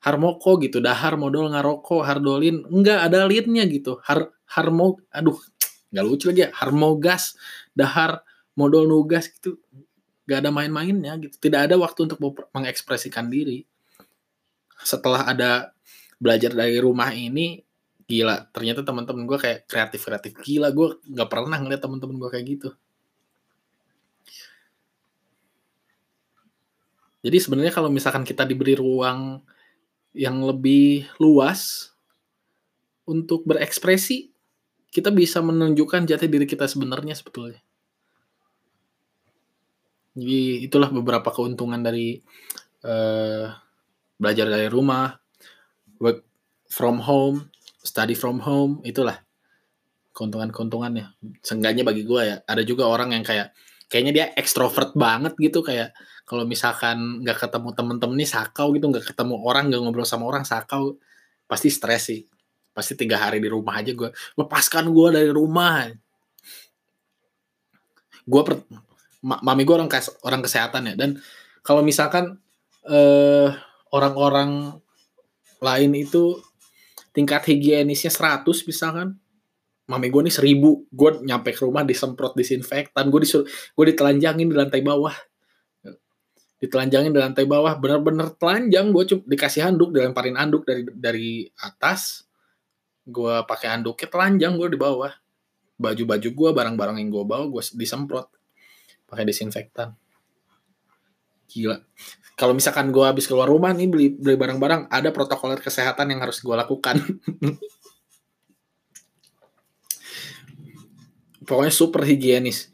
[0.00, 2.64] Harmoko gitu dahar modal ngaroko hardolin.
[2.72, 4.00] Enggak ada leadnya gitu.
[4.04, 5.36] Har harmo aduh
[5.92, 6.50] nggak lucu lagi ya.
[6.56, 7.36] Harmogas
[7.76, 8.24] dahar
[8.56, 9.60] modal nugas gitu.
[10.30, 11.34] Gak ada main-mainnya gitu.
[11.42, 12.22] Tidak ada waktu untuk
[12.54, 13.66] mengekspresikan diri.
[14.78, 15.74] Setelah ada
[16.22, 17.58] belajar dari rumah ini
[18.06, 18.46] gila.
[18.54, 22.70] Ternyata teman-teman gue kayak kreatif kreatif gila gue nggak pernah ngeliat teman-teman gue kayak gitu
[27.20, 29.44] jadi sebenarnya kalau misalkan kita diberi ruang
[30.16, 31.92] yang lebih luas
[33.06, 34.32] untuk berekspresi
[34.90, 37.62] kita bisa menunjukkan jati diri kita sebenarnya sebetulnya
[40.18, 42.18] jadi itulah beberapa keuntungan dari
[42.82, 43.46] uh,
[44.18, 45.14] belajar dari rumah
[46.02, 46.26] work
[46.66, 47.48] from home,
[47.80, 49.22] study from home, itulah
[50.12, 51.14] keuntungan-keuntungannya.
[51.40, 53.54] Seenggaknya bagi gue ya, ada juga orang yang kayak
[53.90, 55.94] kayaknya dia ekstrovert banget gitu kayak
[56.30, 58.86] kalau misalkan nggak ketemu temen-temen nih sakau gitu.
[58.86, 60.94] Nggak ketemu orang nggak ngobrol sama orang sakau.
[61.50, 62.22] Pasti stres sih.
[62.70, 65.90] Pasti tiga hari di rumah aja gue lepaskan gue dari rumah.
[68.22, 68.62] Gue per,
[69.26, 69.90] mami gue orang
[70.22, 70.94] orang kesehatan ya.
[70.94, 71.18] Dan
[71.66, 72.38] kalau misalkan
[72.86, 73.50] eh,
[73.90, 74.78] orang-orang
[75.58, 76.38] lain itu
[77.10, 79.18] tingkat higienisnya 100 misalkan
[79.90, 80.86] mami gue nih seribu.
[80.94, 83.10] Gue nyampe ke rumah disemprot disinfektan.
[83.10, 85.29] Gue disuruh gue ditelanjangin di lantai bawah
[86.60, 88.92] ditelanjangin di lantai bawah bener-bener telanjang.
[88.92, 92.28] Gue cuma dikasih handuk dilemparin handuk dari dari atas.
[93.08, 95.10] Gue pakai handuknya telanjang gue di bawah.
[95.80, 98.28] Baju-baju gue barang-barang yang gue bawa gue disemprot.
[99.08, 99.96] Pakai disinfektan.
[101.50, 101.80] Gila.
[102.36, 106.44] Kalau misalkan gue habis keluar rumah nih beli beli barang-barang ada protokol kesehatan yang harus
[106.44, 107.00] gue lakukan.
[111.48, 112.70] Pokoknya super higienis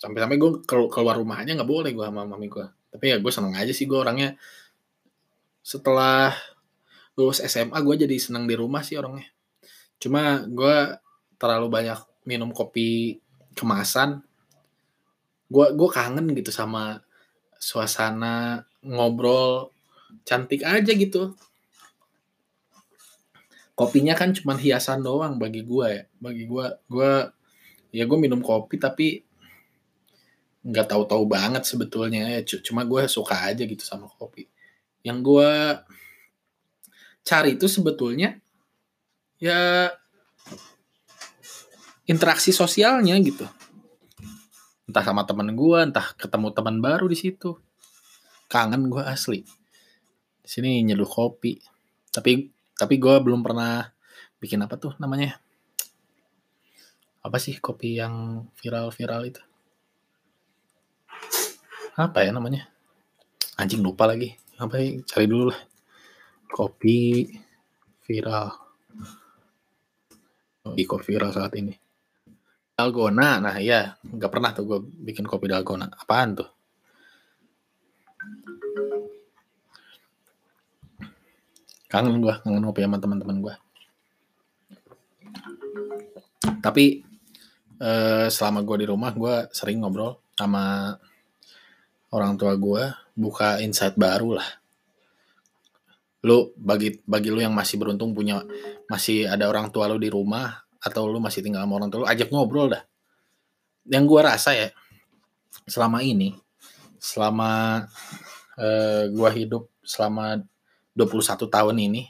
[0.00, 3.70] sampai-sampai gue keluar rumahnya nggak boleh gue sama mami gue tapi ya gue seneng aja
[3.70, 4.34] sih gue orangnya.
[5.62, 6.34] Setelah
[7.14, 9.30] lulus SMA gue jadi seneng di rumah sih orangnya.
[10.02, 10.98] Cuma gue
[11.38, 13.22] terlalu banyak minum kopi
[13.54, 14.26] kemasan.
[15.46, 16.98] Gue gue kangen gitu sama
[17.62, 19.70] suasana ngobrol
[20.26, 21.38] cantik aja gitu.
[23.78, 26.02] Kopinya kan cuma hiasan doang bagi gue ya.
[26.18, 27.12] Bagi gue gue
[27.94, 29.22] ya gue minum kopi tapi
[30.60, 32.40] nggak tahu-tahu banget sebetulnya ya.
[32.44, 34.44] Cuma gue suka aja gitu sama kopi.
[35.00, 35.52] Yang gue
[37.24, 38.36] cari itu sebetulnya
[39.40, 39.88] ya
[42.04, 43.48] interaksi sosialnya gitu.
[44.84, 47.56] Entah sama temen gue entah ketemu teman baru di situ.
[48.50, 49.40] Kangen gue asli.
[50.44, 51.56] Di sini nyeduh kopi.
[52.12, 53.88] Tapi tapi gue belum pernah
[54.40, 55.40] bikin apa tuh namanya?
[57.20, 59.49] Apa sih kopi yang viral-viral itu
[62.00, 62.64] apa ya namanya?
[63.60, 64.32] Anjing lupa lagi.
[64.56, 65.04] Apa ya?
[65.04, 65.60] Cari dulu lah.
[66.48, 67.28] Kopi
[68.08, 68.46] viral.
[70.72, 71.76] Di kopi viral saat ini.
[72.72, 73.36] Dalgona.
[73.42, 73.92] Nah iya.
[74.00, 74.78] Nggak pernah tuh gue
[75.10, 75.88] bikin kopi dalgona.
[75.92, 76.48] Apaan tuh?
[81.90, 83.54] Kangen gue kangen kopi sama teman-teman gue
[86.60, 87.02] tapi
[87.80, 90.94] eh, selama gue di rumah gue sering ngobrol sama
[92.10, 92.82] orang tua gue
[93.14, 94.48] buka insight baru lah.
[96.26, 98.44] Lu bagi bagi lu yang masih beruntung punya
[98.90, 102.08] masih ada orang tua lu di rumah atau lu masih tinggal sama orang tua lu
[102.10, 102.82] ajak ngobrol dah.
[103.88, 104.68] Yang gue rasa ya
[105.64, 106.36] selama ini
[107.00, 107.84] selama
[108.60, 110.44] uh, eh, gue hidup selama
[110.98, 112.02] 20 21 tahun ini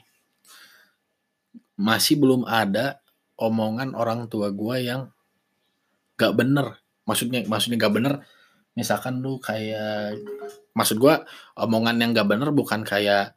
[1.79, 2.99] masih belum ada
[3.39, 5.09] omongan orang tua gue yang
[6.19, 6.77] gak bener.
[7.07, 8.13] Maksudnya maksudnya gak bener
[8.71, 10.15] misalkan lu kayak
[10.71, 11.13] maksud gue
[11.59, 13.35] omongan yang gak bener bukan kayak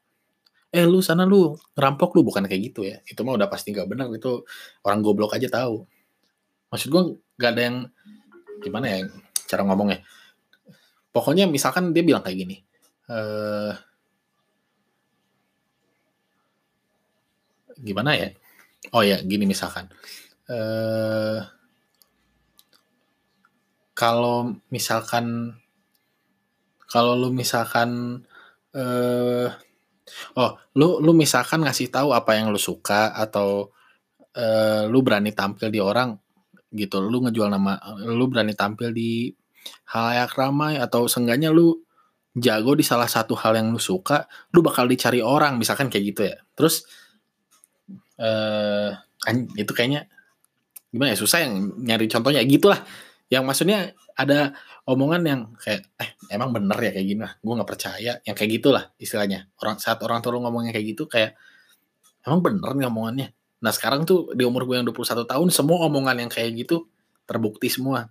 [0.74, 2.98] eh lu sana lu ngerampok lu bukan kayak gitu ya.
[3.06, 4.42] Itu mah udah pasti gak bener itu
[4.86, 5.86] orang goblok aja tahu.
[6.70, 7.02] Maksud gue
[7.38, 7.76] gak ada yang
[8.62, 8.98] gimana ya
[9.46, 10.02] cara ngomongnya?
[11.14, 12.56] Pokoknya misalkan dia bilang kayak gini
[13.04, 13.74] eh
[17.78, 18.28] gimana ya?
[18.94, 19.90] Oh ya gini misalkan
[20.50, 21.38] eh
[23.94, 25.56] kalau misalkan
[26.90, 28.22] kalau lu misalkan
[28.74, 29.48] eh
[30.36, 33.70] oh lu lu misalkan ngasih tahu apa yang lu suka atau
[34.36, 36.14] eh, lu berani tampil di orang
[36.74, 39.30] gitu lu ngejual nama lu berani tampil di
[39.94, 41.78] halayak ramai atau seenggaknya lu
[42.34, 46.20] jago di salah satu hal yang lu suka lu bakal dicari orang misalkan kayak gitu
[46.26, 46.36] ya.
[46.58, 46.84] Terus
[48.18, 48.90] eh
[49.58, 50.06] itu kayaknya
[50.90, 52.42] gimana ya susah yang nyari contohnya.
[52.42, 52.82] Gitulah
[53.34, 54.54] yang maksudnya ada
[54.86, 57.20] omongan yang kayak eh emang bener ya kayak gini?
[57.26, 58.12] Lah gue nggak percaya.
[58.22, 59.50] Yang kayak gitulah istilahnya.
[59.58, 61.34] Orang saat orang tua ngomongnya kayak gitu kayak
[62.22, 63.28] emang bener nih omongannya?
[63.58, 66.86] Nah sekarang tuh di umur gue yang 21 tahun semua omongan yang kayak gitu
[67.26, 68.06] terbukti semua.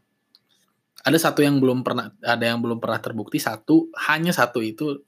[1.04, 5.08] Ada satu yang belum pernah ada yang belum pernah terbukti satu hanya satu itu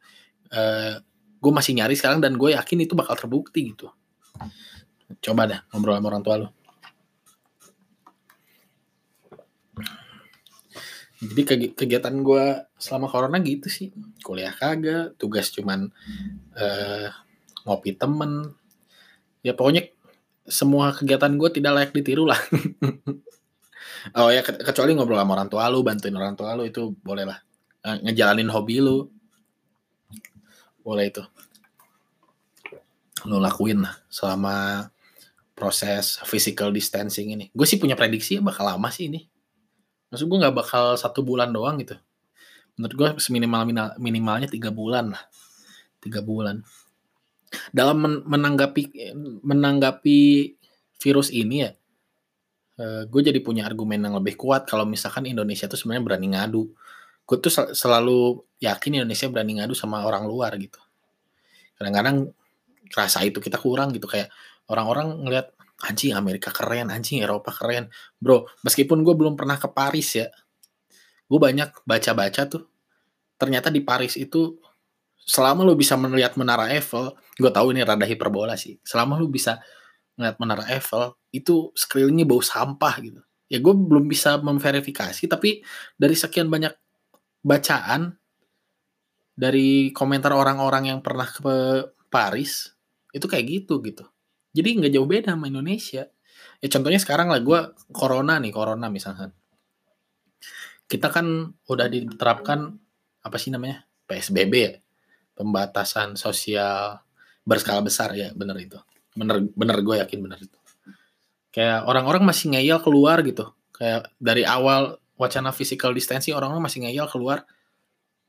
[0.56, 0.96] eh,
[1.44, 3.92] gue masih nyari sekarang dan gue yakin itu bakal terbukti gitu.
[5.20, 6.65] Coba dah ngobrol sama orang tua lo
[11.24, 13.92] jadi kegiatan gue selama corona gitu sih.
[14.20, 15.88] Kuliah kagak tugas cuman
[16.60, 17.08] uh,
[17.64, 18.52] ngopi temen.
[19.40, 19.88] Ya pokoknya
[20.44, 22.40] semua kegiatan gue tidak layak ditiru lah.
[24.14, 27.42] Oh ya kecuali ngobrol sama orang tua lu bantuin orang tua lu itu boleh lah.
[27.82, 29.10] Ngejalanin hobi lu.
[30.86, 31.26] Boleh itu.
[33.26, 34.86] Lu lakuin lah selama
[35.58, 37.50] proses physical distancing ini.
[37.50, 39.26] Gue sih punya prediksi ya bakal lama sih ini
[40.16, 42.00] maksud gue nggak bakal satu bulan doang gitu.
[42.80, 43.68] Menurut gue seminimal
[44.00, 45.24] minimalnya tiga bulan lah.
[46.00, 46.64] Tiga bulan.
[47.76, 49.12] Dalam men menanggapi
[49.44, 50.20] menanggapi
[51.00, 51.72] virus ini ya
[52.80, 56.64] uh, gue jadi punya argumen yang lebih kuat kalau misalkan Indonesia tuh sebenarnya berani ngadu.
[57.26, 60.78] Gue tuh sel selalu yakin Indonesia berani ngadu sama orang luar gitu.
[61.80, 62.32] Kadang-kadang
[62.94, 64.06] rasa itu kita kurang gitu.
[64.08, 64.32] Kayak
[64.70, 67.92] orang-orang ngelihat anjing Amerika keren, anjing Eropa keren.
[68.16, 70.28] Bro, meskipun gue belum pernah ke Paris ya,
[71.28, 72.64] gue banyak baca-baca tuh.
[73.36, 74.56] Ternyata di Paris itu
[75.20, 78.80] selama lu bisa melihat menara Eiffel, gue tahu ini rada hiperbola sih.
[78.88, 79.60] Selama lu bisa
[80.16, 83.22] melihat menara Eiffel, itu sekelilingnya bau sampah gitu.
[83.52, 85.60] Ya gue belum bisa memverifikasi, tapi
[86.00, 86.72] dari sekian banyak
[87.44, 88.16] bacaan,
[89.36, 91.44] dari komentar orang-orang yang pernah ke
[92.08, 92.72] Paris,
[93.12, 94.08] itu kayak gitu gitu
[94.56, 96.08] jadi nggak jauh beda sama Indonesia.
[96.64, 97.60] Ya contohnya sekarang lah gue
[97.92, 99.36] corona nih, corona misalkan.
[100.88, 102.72] Kita kan udah diterapkan
[103.20, 103.84] apa sih namanya?
[104.08, 104.80] PSBB ya.
[105.36, 107.04] Pembatasan sosial
[107.44, 108.80] berskala besar ya, bener itu.
[109.12, 110.60] Bener bener gue yakin bener itu.
[111.52, 113.52] Kayak orang-orang masih ngeyel keluar gitu.
[113.76, 117.44] Kayak dari awal wacana physical distancing orang-orang masih ngeyel keluar.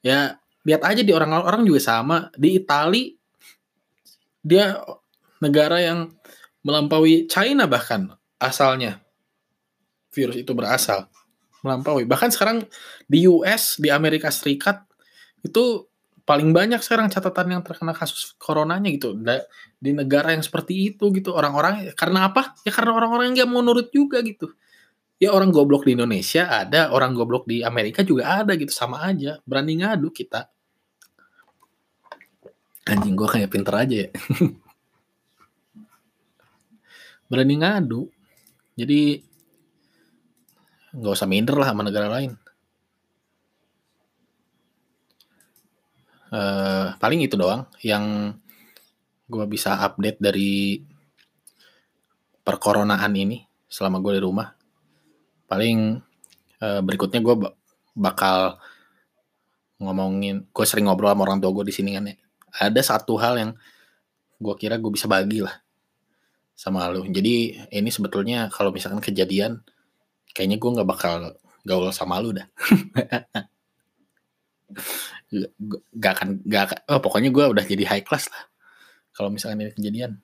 [0.02, 2.34] Ya lihat aja di orang-orang juga sama.
[2.34, 3.14] Di Itali
[4.42, 4.78] dia
[5.40, 6.12] negara yang
[6.66, 9.00] melampaui China bahkan asalnya.
[10.10, 11.12] Virus itu berasal
[11.60, 12.08] melampaui.
[12.08, 12.64] Bahkan sekarang
[13.04, 14.80] di US di Amerika Serikat
[15.44, 15.84] itu
[16.24, 19.12] paling banyak sekarang catatan yang terkena kasus coronanya gitu.
[19.76, 21.36] Di negara yang seperti itu gitu.
[21.36, 22.56] Orang-orang karena apa?
[22.64, 24.56] Ya karena orang-orang yang nggak mau nurut juga gitu.
[25.16, 28.72] Ya orang goblok di Indonesia ada orang goblok di Amerika juga ada gitu.
[28.72, 30.48] Sama aja berani ngadu kita.
[32.86, 34.10] Anjing gue kayak pinter aja ya
[37.26, 38.06] berani ngadu.
[38.76, 39.20] Jadi
[40.96, 42.32] nggak usah minder lah sama negara lain.
[46.26, 48.34] Uh, paling itu doang yang
[49.30, 50.82] gue bisa update dari
[52.42, 54.48] perkoronaan ini selama gue di rumah.
[55.46, 55.78] Paling
[56.62, 57.36] uh, berikutnya gue
[57.96, 58.58] bakal
[59.76, 62.16] ngomongin gue sering ngobrol sama orang tua gue di sini kan ya.
[62.56, 63.50] Ada satu hal yang
[64.36, 65.65] gue kira gue bisa bagi lah
[66.66, 67.06] sama lu.
[67.06, 69.62] Jadi ini sebetulnya kalau misalkan kejadian,
[70.34, 72.46] kayaknya gue nggak bakal gaul sama lu dah.
[76.02, 78.50] gak akan, gak oh pokoknya gue udah jadi high class lah.
[79.14, 80.18] Kalau misalkan ini kejadian.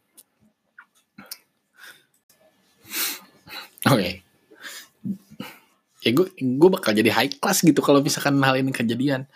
[3.87, 3.95] Oke.
[3.95, 4.15] Okay.
[6.03, 9.31] Ya gue, gue bakal jadi high class gitu kalau misalkan hal ini kejadian.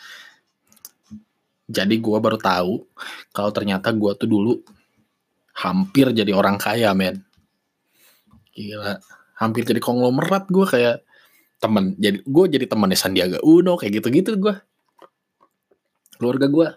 [1.71, 2.83] Jadi gue baru tahu
[3.31, 4.62] kalau ternyata gue tuh dulu
[5.57, 7.25] hampir jadi orang kaya men.
[8.53, 9.01] Gila.
[9.37, 10.97] Hampir jadi konglomerat gue kayak
[11.61, 11.97] temen.
[11.97, 14.55] Jadi gue jadi temannya Sandiaga Uno kayak gitu-gitu gue
[16.16, 16.69] keluarga gue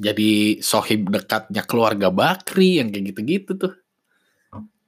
[0.00, 3.74] jadi sohib dekatnya keluarga Bakri yang kayak gitu-gitu tuh.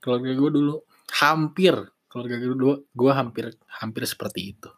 [0.01, 0.75] Keluarga gue dulu.
[1.21, 1.77] Hampir.
[2.09, 4.73] Keluarga gue dulu gue hampir hampir seperti itu.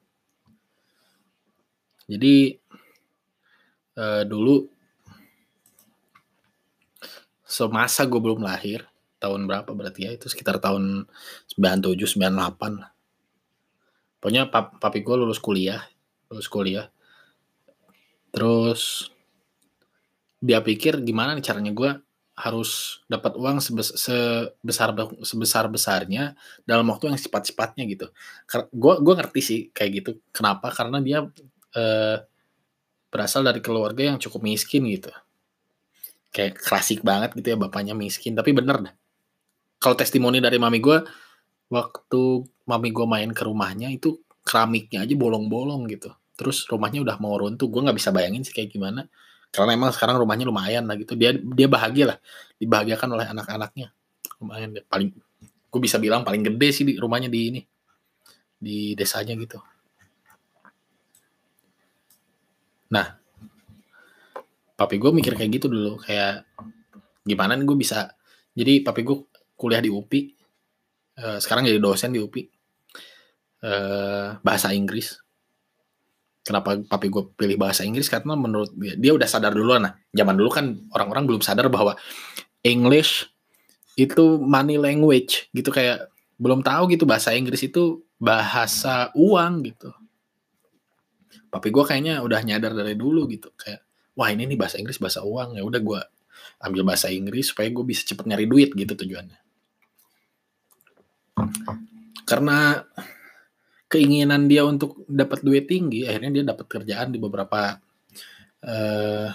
[2.11, 2.59] Jadi
[3.95, 4.74] uh, dulu
[7.55, 8.83] semasa gue belum lahir
[9.23, 11.07] tahun berapa berarti ya itu sekitar tahun
[11.55, 12.91] 97 98 lah.
[14.19, 15.87] Pokoknya pap papi gue lulus kuliah,
[16.27, 16.91] lulus kuliah.
[18.35, 19.07] Terus
[20.43, 21.91] dia pikir gimana nih caranya gue
[22.35, 24.91] harus dapat uang sebes sebesar
[25.23, 26.35] sebesar besarnya
[26.67, 28.11] dalam waktu yang cepat cepatnya gitu.
[28.75, 30.11] Gue gue ngerti sih kayak gitu.
[30.35, 30.75] Kenapa?
[30.75, 31.23] Karena dia
[31.79, 32.17] eh,
[33.15, 35.15] berasal dari keluarga yang cukup miskin gitu.
[36.35, 38.35] Kayak klasik banget gitu ya bapaknya miskin.
[38.35, 38.95] Tapi bener dah.
[39.79, 40.99] Kalau testimoni dari mami gue
[41.71, 42.23] waktu
[42.67, 46.11] mami gue main ke rumahnya itu keramiknya aja bolong-bolong gitu.
[46.35, 49.07] Terus rumahnya udah mau runtuh gue nggak bisa bayangin sih kayak gimana.
[49.55, 51.15] Karena emang sekarang rumahnya lumayan lah gitu.
[51.15, 52.19] Dia dia bahagia lah.
[52.59, 53.95] Dibahagiakan oleh anak-anaknya.
[54.43, 54.83] Lumayan deh.
[54.91, 55.15] Paling
[55.71, 57.61] gue bisa bilang paling gede sih di rumahnya di ini.
[58.59, 59.63] Di desanya gitu.
[62.91, 63.24] Nah
[64.75, 66.47] papi gue mikir kayak gitu dulu kayak
[67.25, 68.11] gimana nih gue bisa
[68.55, 69.19] jadi papi gue
[69.59, 70.21] kuliah di UPI.
[71.15, 72.43] Uh, sekarang jadi dosen di UPI.
[72.43, 72.51] Uh,
[73.65, 75.17] eh, bahasa Inggris.
[76.45, 78.13] Kenapa papi gue pilih bahasa Inggris?
[78.13, 79.97] Karena menurut dia, dia udah sadar dulu nah.
[80.13, 81.97] Zaman dulu kan orang-orang belum sadar bahwa
[82.61, 83.25] English
[83.97, 89.91] itu money language gitu kayak belum tahu gitu bahasa Inggris itu bahasa uang gitu.
[91.49, 93.81] Papi gue kayaknya udah nyadar dari dulu gitu kayak
[94.15, 95.59] wah ini nih bahasa Inggris bahasa uang.
[95.59, 96.01] Ya udah gue
[96.63, 99.39] ambil bahasa Inggris supaya gue bisa cepet nyari duit gitu tujuannya.
[102.25, 102.81] Karena
[103.91, 107.79] keinginan dia untuk dapat duit tinggi akhirnya dia dapat kerjaan di beberapa
[108.65, 109.29] uh,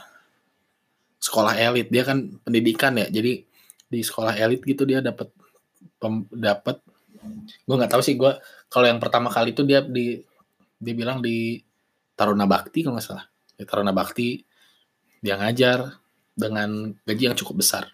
[1.20, 1.88] sekolah elit.
[1.92, 3.44] Dia kan pendidikan ya jadi
[3.90, 5.34] di sekolah elit gitu dia dapat
[6.32, 6.80] dapat
[7.68, 8.32] gue nggak tahu sih gue
[8.72, 10.22] kalau yang pertama kali itu dia di
[10.80, 11.60] dia bilang di
[12.16, 13.26] Taruna Bakti kalau nggak salah.
[13.56, 14.49] Di Taruna Bakti
[15.20, 16.00] dia ngajar
[16.34, 17.92] dengan gaji yang cukup besar.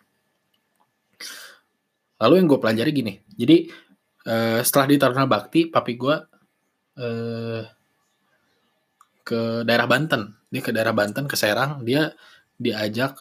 [2.21, 3.67] Lalu yang gue pelajari gini jadi
[4.25, 6.15] uh, setelah di Taruna Bakti papi gue
[6.99, 7.61] uh,
[9.25, 10.31] ke daerah Banten.
[10.47, 12.15] Dia ke daerah Banten ke Serang dia
[12.55, 13.19] diajak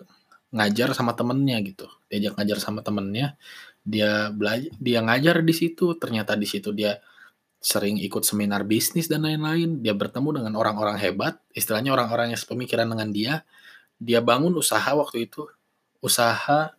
[0.55, 1.91] ngajar sama temennya gitu.
[2.07, 3.35] Diajak ngajar sama temennya
[3.85, 5.99] dia belajar dia ngajar di situ.
[5.99, 7.03] Ternyata di situ dia
[7.59, 9.83] sering ikut seminar bisnis dan lain-lain.
[9.83, 13.43] Dia bertemu dengan orang-orang hebat istilahnya orang-orang yang sepemikiran dengan dia
[13.99, 15.47] dia bangun usaha waktu itu
[16.05, 16.75] usaha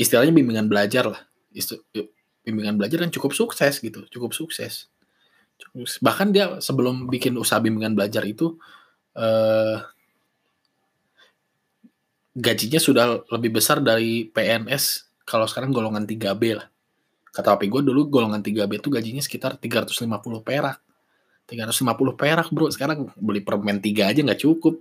[0.00, 1.20] istilahnya bimbingan belajar lah
[2.48, 4.88] bimbingan belajar dan cukup sukses gitu, cukup sukses.
[6.00, 8.56] Bahkan dia sebelum bikin usaha bimbingan belajar itu
[9.12, 9.76] eh,
[12.32, 16.72] gajinya sudah lebih besar dari PNS kalau sekarang golongan 3B lah.
[17.28, 20.08] Kata papi gue dulu golongan 3B itu gajinya sekitar 350
[20.40, 20.80] perak.
[21.48, 24.80] 350 perak bro, sekarang beli permen 3 aja nggak cukup.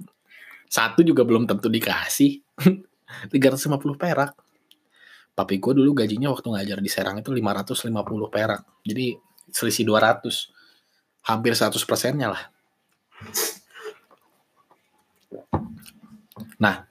[0.67, 2.43] Satu juga belum tentu dikasih.
[3.31, 4.35] 350 perak
[5.37, 7.93] papi gue dulu gajinya waktu ngajar di Serang itu 550
[8.33, 8.65] perak.
[8.81, 9.13] Jadi
[9.53, 10.49] selisih 200.
[11.29, 12.43] Hampir 100 persennya lah.
[16.57, 16.89] Nah,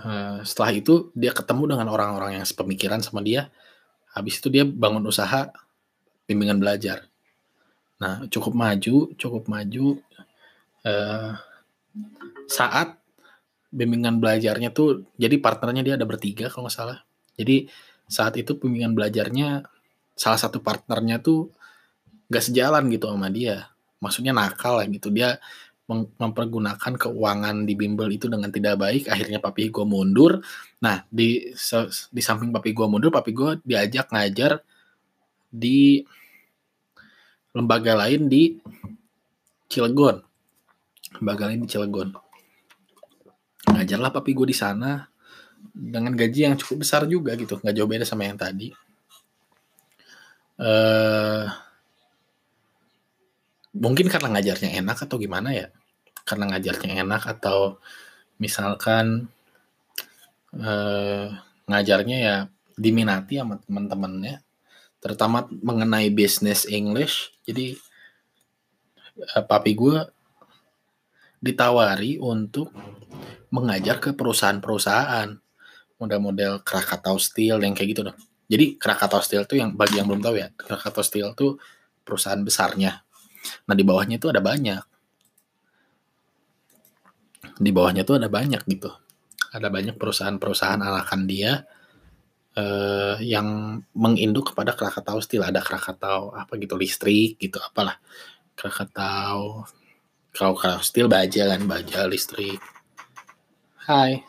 [0.00, 3.52] eh, setelah itu dia ketemu dengan orang-orang yang sepemikiran sama dia.
[4.16, 5.52] Habis itu dia bangun usaha
[6.24, 7.04] bimbingan belajar.
[8.00, 10.00] Nah, cukup maju, cukup maju.
[10.86, 11.32] Eh,
[12.48, 12.96] saat
[13.68, 16.98] bimbingan belajarnya tuh, jadi partnernya dia ada bertiga kalau nggak salah.
[17.36, 17.68] Jadi
[18.08, 19.68] saat itu pembimbingan belajarnya
[20.18, 21.52] salah satu partnernya tuh
[22.26, 23.70] gak sejalan gitu sama dia.
[24.00, 25.12] Maksudnya nakal lah gitu.
[25.12, 25.36] Dia
[25.88, 29.08] mempergunakan keuangan di bimbel itu dengan tidak baik.
[29.08, 30.40] Akhirnya papi gue mundur.
[30.84, 31.52] Nah di
[32.12, 34.60] di samping papi gue mundur, papi gue diajak ngajar
[35.48, 36.04] di
[37.56, 38.56] lembaga lain di
[39.68, 40.20] Cilegon.
[41.20, 42.27] Lembaga lain di Cilegon.
[43.78, 45.06] Ngajarlah papi gue di sana.
[45.70, 48.74] Dengan gaji yang cukup besar juga gitu nggak jauh beda sama yang tadi.
[50.58, 51.46] Uh,
[53.78, 55.70] mungkin karena ngajarnya enak atau gimana ya?
[56.26, 57.78] Karena ngajarnya enak atau
[58.42, 59.30] misalkan
[60.58, 61.30] uh,
[61.70, 62.36] ngajarnya ya
[62.78, 64.42] diminati sama teman-temannya
[64.98, 67.34] terutama mengenai bisnis English.
[67.46, 67.78] Jadi
[69.34, 70.17] uh, papi gue
[71.38, 72.74] ditawari untuk
[73.48, 75.28] mengajar ke perusahaan-perusahaan
[75.98, 78.18] model-model Krakatau Steel yang kayak gitu dong.
[78.48, 81.60] Jadi Krakatau Steel tuh yang bagi yang belum tahu ya, Krakatau Steel tuh
[82.06, 83.04] perusahaan besarnya.
[83.68, 84.82] Nah di bawahnya itu ada banyak.
[87.58, 88.88] Di bawahnya tuh ada banyak gitu.
[89.52, 91.66] Ada banyak perusahaan-perusahaan anakan dia
[92.56, 95.44] eh, yang menginduk kepada Krakatau Steel.
[95.44, 98.00] Ada Krakatau apa gitu listrik gitu apalah.
[98.56, 99.66] Krakatau
[100.34, 102.60] kalau Krakatau Steel baja kan baja listrik.
[103.88, 104.24] Hai.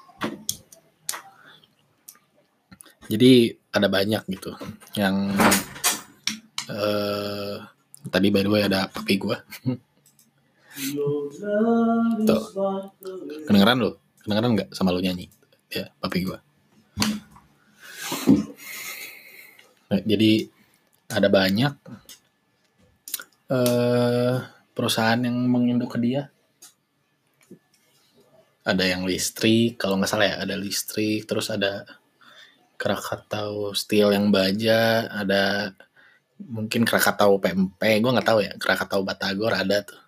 [3.10, 4.54] Jadi ada banyak gitu
[4.94, 5.34] yang
[6.70, 7.58] eh
[8.10, 9.38] tadi by the way ada papi gue.
[12.24, 12.44] Tuh.
[13.50, 13.98] Kedengeran lo?
[14.22, 15.26] Kedengeran nggak sama lo nyanyi?
[15.70, 16.40] Ya, papi gue.
[19.90, 20.46] Nah, jadi
[21.10, 21.74] ada banyak
[23.50, 24.38] eh
[24.80, 26.32] perusahaan yang menginduk ke dia.
[28.64, 31.84] Ada yang listrik, kalau nggak salah ya, ada listrik, terus ada
[32.80, 35.76] Krakatau Steel yang baja, ada
[36.40, 40.00] mungkin Krakatau PMP, gue nggak tahu ya, Krakatau Batagor ada tuh.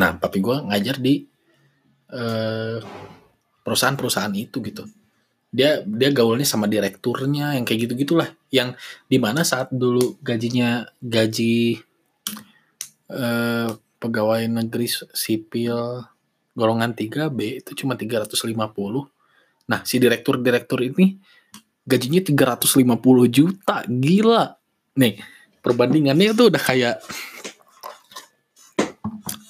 [0.00, 1.28] Nah, papi gue ngajar di
[2.08, 2.80] eh,
[3.60, 4.88] perusahaan-perusahaan itu gitu.
[5.54, 8.74] Dia dia gaulnya sama direkturnya yang kayak gitu gitulah, yang
[9.06, 11.78] di mana saat dulu gajinya gaji
[13.14, 13.70] eh,
[14.02, 16.02] pegawai negeri sipil
[16.58, 18.34] golongan 3B itu cuma 350.
[19.64, 21.18] Nah, si direktur-direktur ini
[21.86, 22.84] gajinya 350
[23.30, 23.86] juta.
[23.86, 24.58] Gila.
[24.98, 25.22] Nih,
[25.64, 26.96] perbandingannya tuh udah kayak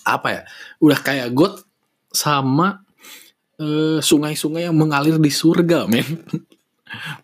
[0.05, 0.42] apa ya?
[0.78, 1.64] Udah kayak got
[2.14, 2.84] sama
[3.59, 6.05] eh, sungai-sungai yang mengalir di surga, men.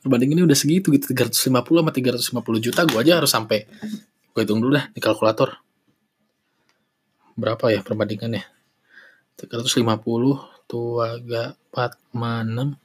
[0.02, 3.70] Perbandingannya udah segitu gitu 350 sama 350 juta gue aja harus sampai
[4.34, 5.62] gue hitung dulu dah di kalkulator.
[7.38, 8.42] Berapa ya perbandingannya?
[9.38, 9.86] 350
[10.66, 12.76] tuh agak 4 6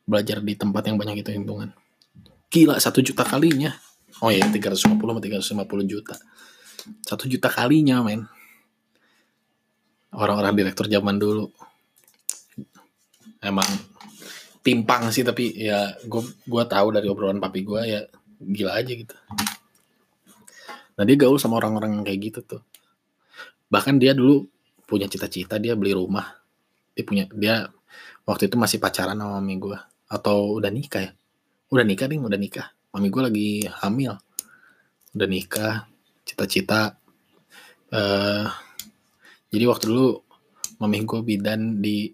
[0.07, 1.75] belajar di tempat yang banyak itu hitungan.
[2.47, 3.75] Gila satu juta kalinya
[4.21, 6.15] oh ya 350 sama 350 juta.
[7.03, 8.25] Satu juta kalinya men.
[10.15, 11.51] Orang-orang direktur zaman dulu.
[13.43, 13.67] Emang
[14.65, 18.01] timpang sih tapi ya gue gua tahu dari obrolan papi gue ya
[18.41, 19.15] gila aja gitu.
[20.97, 22.61] Nah dia gaul sama orang-orang yang kayak gitu tuh.
[23.69, 24.47] Bahkan dia dulu
[24.89, 26.33] punya cita-cita dia beli rumah.
[26.97, 27.69] Dia punya dia
[28.25, 29.77] waktu itu masih pacaran sama mami gue
[30.09, 31.11] atau udah nikah ya?
[31.69, 32.67] Udah nikah ding udah nikah
[32.97, 33.49] mami gue lagi
[33.85, 34.17] hamil.
[35.13, 35.85] Udah nikah
[36.25, 36.97] cita-cita
[37.93, 38.49] eh
[39.53, 40.25] jadi waktu dulu
[40.81, 42.09] mami gue bidan di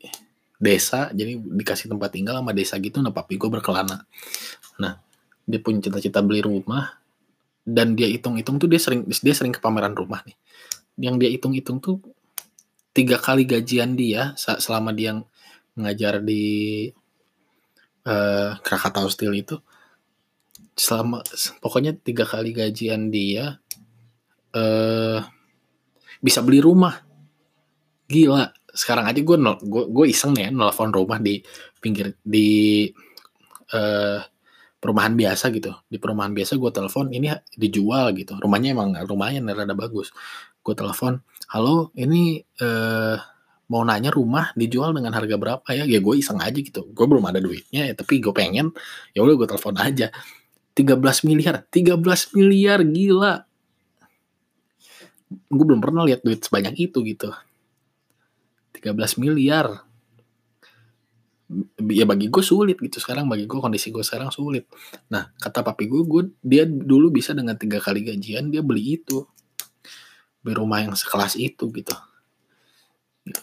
[0.59, 4.03] desa jadi dikasih tempat tinggal sama desa gitu nah papi gue berkelana.
[4.83, 4.99] Nah
[5.47, 6.99] dia punya cita-cita beli rumah
[7.63, 10.35] dan dia hitung-hitung tuh dia sering dia sering ke pameran rumah nih.
[10.99, 12.03] Yang dia hitung-hitung tuh
[12.91, 15.15] tiga kali gajian dia selama dia
[15.79, 16.43] ngajar di
[18.03, 19.57] eh, Krakatau Steel itu
[20.73, 21.21] selama
[21.61, 23.61] pokoknya tiga kali gajian dia
[24.53, 25.21] eh
[26.23, 27.03] bisa beli rumah.
[28.07, 28.53] Gila.
[28.73, 31.43] Sekarang aja gue gue gue iseng nih ya nelfon rumah di
[31.77, 32.87] pinggir di
[33.73, 34.19] eh
[34.79, 35.73] perumahan biasa gitu.
[35.89, 38.39] Di perumahan biasa gue telepon ini dijual gitu.
[38.39, 40.09] Rumahnya emang lumayan rada bagus.
[40.63, 41.21] Gue telepon
[41.51, 43.17] halo ini eh
[43.71, 45.83] mau nanya rumah dijual dengan harga berapa ya?
[45.87, 46.87] Ya gue iseng aja gitu.
[46.93, 48.69] Gue belum ada duitnya ya, tapi gue pengen
[49.11, 50.07] ya udah gue telepon aja
[50.73, 51.55] 13 miliar.
[51.69, 52.01] 13
[52.33, 53.45] miliar gila.
[55.49, 57.29] Gue belum pernah lihat duit sebanyak itu gitu.
[58.77, 59.85] 13 miliar.
[61.77, 62.97] Ya bagi gue sulit gitu.
[62.97, 64.65] Sekarang bagi gue kondisi gue sekarang sulit.
[65.13, 69.21] Nah kata papi gue gue dia dulu bisa dengan tiga kali gajian dia beli itu.
[70.41, 71.93] Beli rumah yang sekelas itu gitu.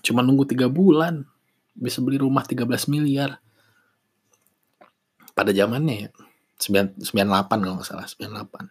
[0.03, 1.23] Cuma nunggu tiga bulan
[1.79, 3.39] bisa beli rumah 13 miliar.
[5.31, 6.11] Pada zamannya ya
[6.61, 8.69] 9, 98 kalau nggak salah 98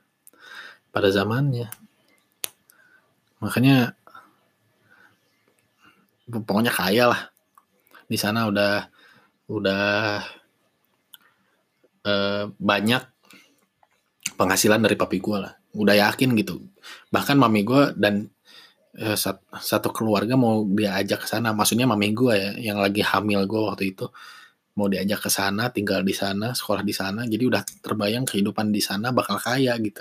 [0.93, 1.67] pada zamannya.
[3.41, 3.97] Makanya
[6.29, 7.21] pokoknya kaya lah.
[8.05, 8.85] Di sana udah
[9.49, 10.21] udah
[12.05, 13.03] eh, banyak
[14.37, 15.53] penghasilan dari papi gue lah.
[15.73, 16.61] Udah yakin gitu.
[17.13, 18.29] Bahkan mami gue dan
[18.97, 21.53] eh, sat- satu keluarga mau diajak ke sana.
[21.57, 24.05] Maksudnya mami gue ya yang lagi hamil gue waktu itu
[24.79, 28.79] mau diajak ke sana tinggal di sana sekolah di sana jadi udah terbayang kehidupan di
[28.79, 29.99] sana bakal kaya gitu.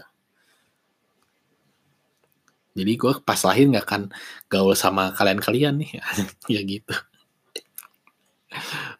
[2.79, 4.03] Jadi gue pas lahir nggak akan
[4.47, 5.99] gaul sama kalian-kalian nih
[6.55, 6.95] ya gitu.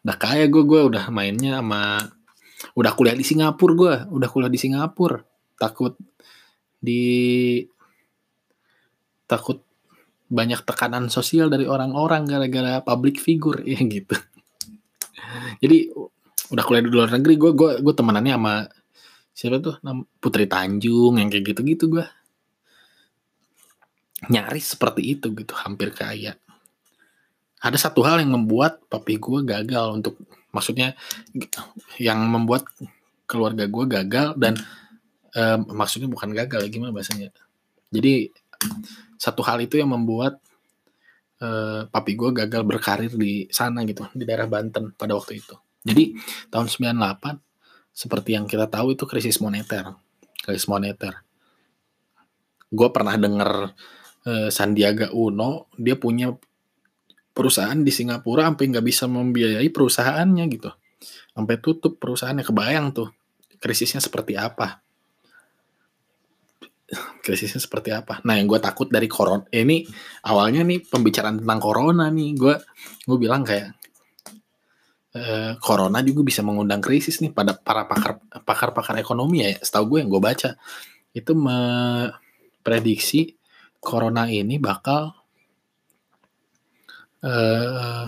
[0.03, 2.03] Udah kaya gue gue udah mainnya sama
[2.75, 5.23] udah kuliah di Singapura gue udah kuliah di Singapura.
[5.55, 5.95] Takut
[6.83, 7.63] di
[9.23, 9.63] takut
[10.29, 14.19] banyak tekanan sosial dari orang-orang gara-gara public figure ya gitu
[15.61, 15.77] jadi
[16.49, 18.53] udah kuliah di luar negeri gue gue gue temenannya sama
[19.33, 19.75] siapa tuh?
[20.19, 22.05] Putri Tanjung yang kayak gitu-gitu gue
[24.27, 26.35] nyaris seperti itu gitu hampir kaya
[27.59, 30.15] ada satu hal yang membuat papi gue gagal untuk
[30.55, 30.95] maksudnya
[31.99, 32.65] yang membuat
[33.29, 34.55] keluarga gue gagal dan
[35.35, 37.29] eh, maksudnya bukan gagal gimana bahasanya?
[37.91, 38.31] Jadi
[39.19, 40.39] satu hal itu yang membuat
[41.39, 46.11] eh, papi gue gagal berkarir di sana gitu di daerah Banten pada waktu itu jadi
[46.51, 47.49] tahun 98
[47.99, 49.95] seperti yang kita tahu itu krisis moneter.
[50.39, 51.23] Krisis moneter.
[52.71, 53.75] Gue pernah dengar
[54.27, 56.31] eh, Sandiaga Uno, dia punya
[57.35, 60.71] perusahaan di Singapura sampai nggak bisa membiayai perusahaannya gitu.
[61.35, 62.43] Sampai tutup perusahaannya.
[62.43, 63.09] Kebayang tuh
[63.59, 64.83] krisisnya seperti apa.
[67.25, 68.21] Krisisnya seperti apa.
[68.25, 69.85] Nah yang gue takut dari corona, ini
[70.25, 72.29] awalnya nih pembicaraan tentang corona nih.
[72.33, 72.57] Gue
[73.05, 73.77] gue bilang kayak
[75.13, 79.57] eh, corona juga bisa mengundang krisis nih pada para pakar pakar-pakar ekonomi ya.
[79.61, 80.49] Setahu gue yang gue baca
[81.13, 83.37] itu memprediksi
[83.81, 85.13] corona ini bakal
[87.21, 88.07] eh,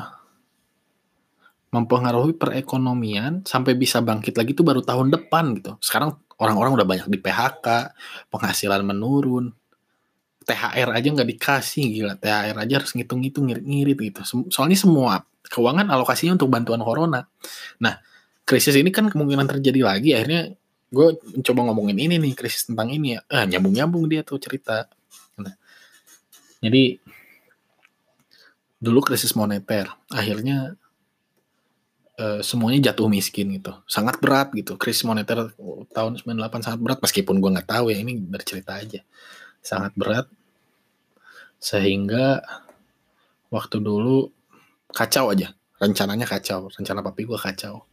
[1.71, 5.79] mempengaruhi perekonomian sampai bisa bangkit lagi itu baru tahun depan gitu.
[5.79, 7.67] Sekarang orang-orang udah banyak di PHK,
[8.33, 9.53] penghasilan menurun,
[10.41, 12.13] THR aja nggak dikasih gila.
[12.17, 14.21] THR aja harus ngitung-ngitung ngirit-ngirit gitu.
[14.49, 15.13] Soalnya semua
[15.45, 17.29] keuangan alokasinya untuk bantuan corona.
[17.77, 18.01] Nah,
[18.41, 20.17] krisis ini kan kemungkinan terjadi lagi.
[20.17, 20.57] Akhirnya
[20.91, 23.21] gue mencoba ngomongin ini nih krisis tentang ini ya.
[23.29, 24.89] Ah, nyambung-nyambung dia tuh cerita.
[25.37, 25.53] Nah,
[26.57, 26.97] jadi
[28.81, 30.73] dulu krisis moneter, akhirnya
[32.20, 33.76] eh, semuanya jatuh miskin gitu.
[33.88, 34.76] Sangat berat gitu.
[34.76, 35.53] Krisis moneter
[35.95, 39.03] tahun 98 sangat berat meskipun gue nggak tahu ya ini bercerita aja.
[39.62, 40.28] Sangat berat
[41.62, 42.41] sehingga
[43.53, 44.34] waktu dulu
[44.89, 47.86] kacau aja rencananya kacau rencana papi gue kacau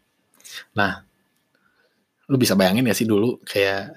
[0.72, 1.04] nah
[2.32, 3.92] lu bisa bayangin ya sih dulu kayak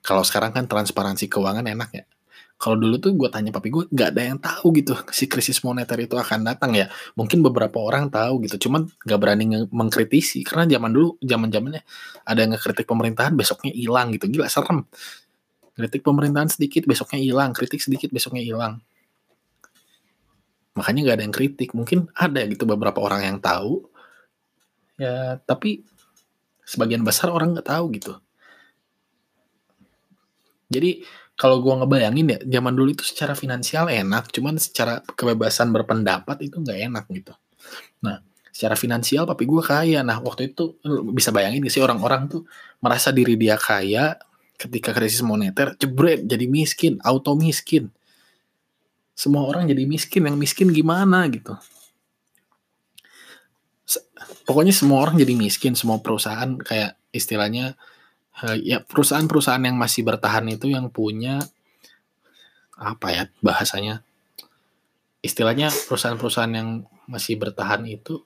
[0.00, 2.04] kalau sekarang kan transparansi keuangan enak ya
[2.58, 4.98] kalau dulu tuh gue tanya papi gue nggak ada yang tahu gitu.
[5.14, 6.90] Si krisis moneter itu akan datang ya.
[7.14, 10.42] Mungkin beberapa orang tahu gitu cuman nggak berani mengkritisi.
[10.42, 11.86] Karena zaman dulu zaman zamannya
[12.26, 14.26] ada yang ngekritik pemerintahan besoknya hilang gitu.
[14.26, 14.90] Gila serem.
[15.78, 17.54] Kritik pemerintahan sedikit besoknya hilang.
[17.54, 18.82] Kritik sedikit besoknya hilang.
[20.74, 21.70] Makanya nggak ada yang kritik.
[21.78, 23.86] Mungkin ada gitu beberapa orang yang tahu.
[24.98, 25.86] Ya tapi
[26.66, 28.18] sebagian besar orang nggak tahu gitu.
[30.74, 31.06] Jadi
[31.38, 36.58] kalau gue ngebayangin ya zaman dulu itu secara finansial enak cuman secara kebebasan berpendapat itu
[36.58, 37.30] nggak enak gitu.
[38.02, 38.18] Nah
[38.50, 40.02] secara finansial papi gue kaya.
[40.02, 40.82] Nah waktu itu
[41.14, 42.42] bisa bayangin sih orang-orang tuh
[42.82, 44.18] merasa diri dia kaya
[44.58, 47.94] ketika krisis moneter jebret jadi miskin auto miskin.
[49.14, 51.54] Semua orang jadi miskin yang miskin gimana gitu?
[54.42, 57.78] Pokoknya semua orang jadi miskin semua perusahaan kayak istilahnya
[58.46, 61.42] eh, ya perusahaan-perusahaan yang masih bertahan itu yang punya
[62.78, 64.06] apa ya bahasanya
[65.24, 68.22] istilahnya perusahaan-perusahaan yang masih bertahan itu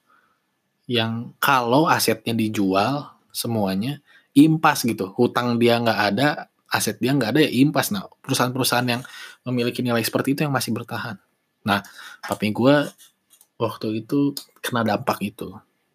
[0.85, 4.05] yang kalau asetnya dijual semuanya
[4.37, 7.93] impas gitu hutang dia nggak ada aset dia nggak ada ya impas.
[7.93, 9.03] Nah, perusahaan-perusahaan yang
[9.45, 11.21] memiliki nilai seperti itu yang masih bertahan.
[11.69, 11.85] Nah,
[12.25, 12.89] papi gue
[13.61, 14.33] waktu itu
[14.65, 15.53] kena dampak itu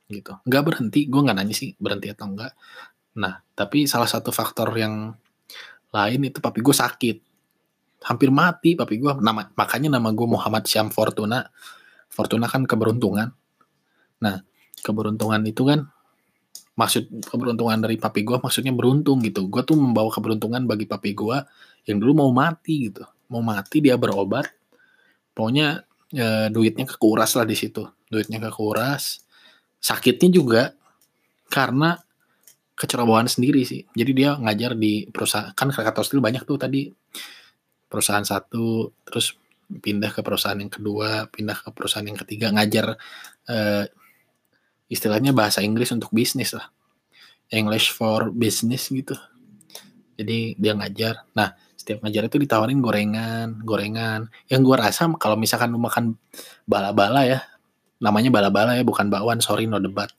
[0.08, 0.32] gitu.
[0.46, 2.54] Nggak berhenti, gue nggak nanya sih berhenti atau enggak.
[3.18, 5.14] Nah, tapi salah satu faktor yang
[5.90, 7.18] lain itu papi gue sakit.
[8.06, 9.12] Hampir mati papi gue.
[9.18, 11.50] Nama, makanya nama gue Muhammad Syam Fortuna.
[12.08, 13.34] Fortuna kan keberuntungan.
[14.22, 14.36] Nah,
[14.86, 15.90] keberuntungan itu kan
[16.78, 21.38] maksud keberuntungan dari papi gue maksudnya beruntung gitu gue tuh membawa keberuntungan bagi papi gue
[21.90, 23.02] yang dulu mau mati gitu
[23.34, 24.46] mau mati dia berobat
[25.34, 25.82] pokoknya
[26.14, 27.82] e, duitnya kekuras lah di situ
[28.14, 29.26] duitnya kekuras
[29.82, 30.64] sakitnya juga
[31.50, 31.98] karena
[32.78, 36.94] kecerobohan sendiri sih jadi dia ngajar di perusahaan kan Krakatau Steel banyak tuh tadi
[37.90, 39.34] perusahaan satu terus
[39.68, 42.96] pindah ke perusahaan yang kedua pindah ke perusahaan yang ketiga ngajar
[43.50, 43.90] eh,
[44.88, 46.72] istilahnya bahasa Inggris untuk bisnis lah.
[47.52, 49.16] English for business gitu.
[50.20, 51.28] Jadi dia ngajar.
[51.32, 54.28] Nah, setiap ngajar itu ditawarin gorengan, gorengan.
[54.52, 56.18] Yang gue rasa kalau misalkan lu makan
[56.68, 57.40] bala-bala ya,
[58.04, 60.12] namanya bala-bala ya, bukan bakwan, sorry no debat.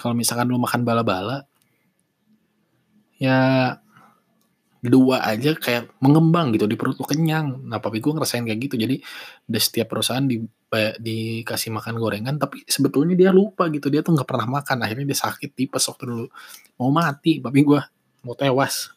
[0.00, 1.44] Kalau misalkan lu makan bala-bala,
[3.20, 3.76] ya
[4.80, 7.68] dua aja kayak mengembang gitu di perut lu kenyang.
[7.68, 8.80] Nah, papi gue ngerasain kayak gitu.
[8.80, 8.96] Jadi
[9.44, 10.40] di setiap perusahaan di
[10.96, 13.92] dikasih makan gorengan, tapi sebetulnya dia lupa gitu.
[13.92, 14.80] Dia tuh nggak pernah makan.
[14.80, 16.26] Akhirnya dia sakit tipes waktu dulu
[16.80, 17.44] mau mati.
[17.44, 17.80] Papi gue
[18.24, 18.88] mau tewas.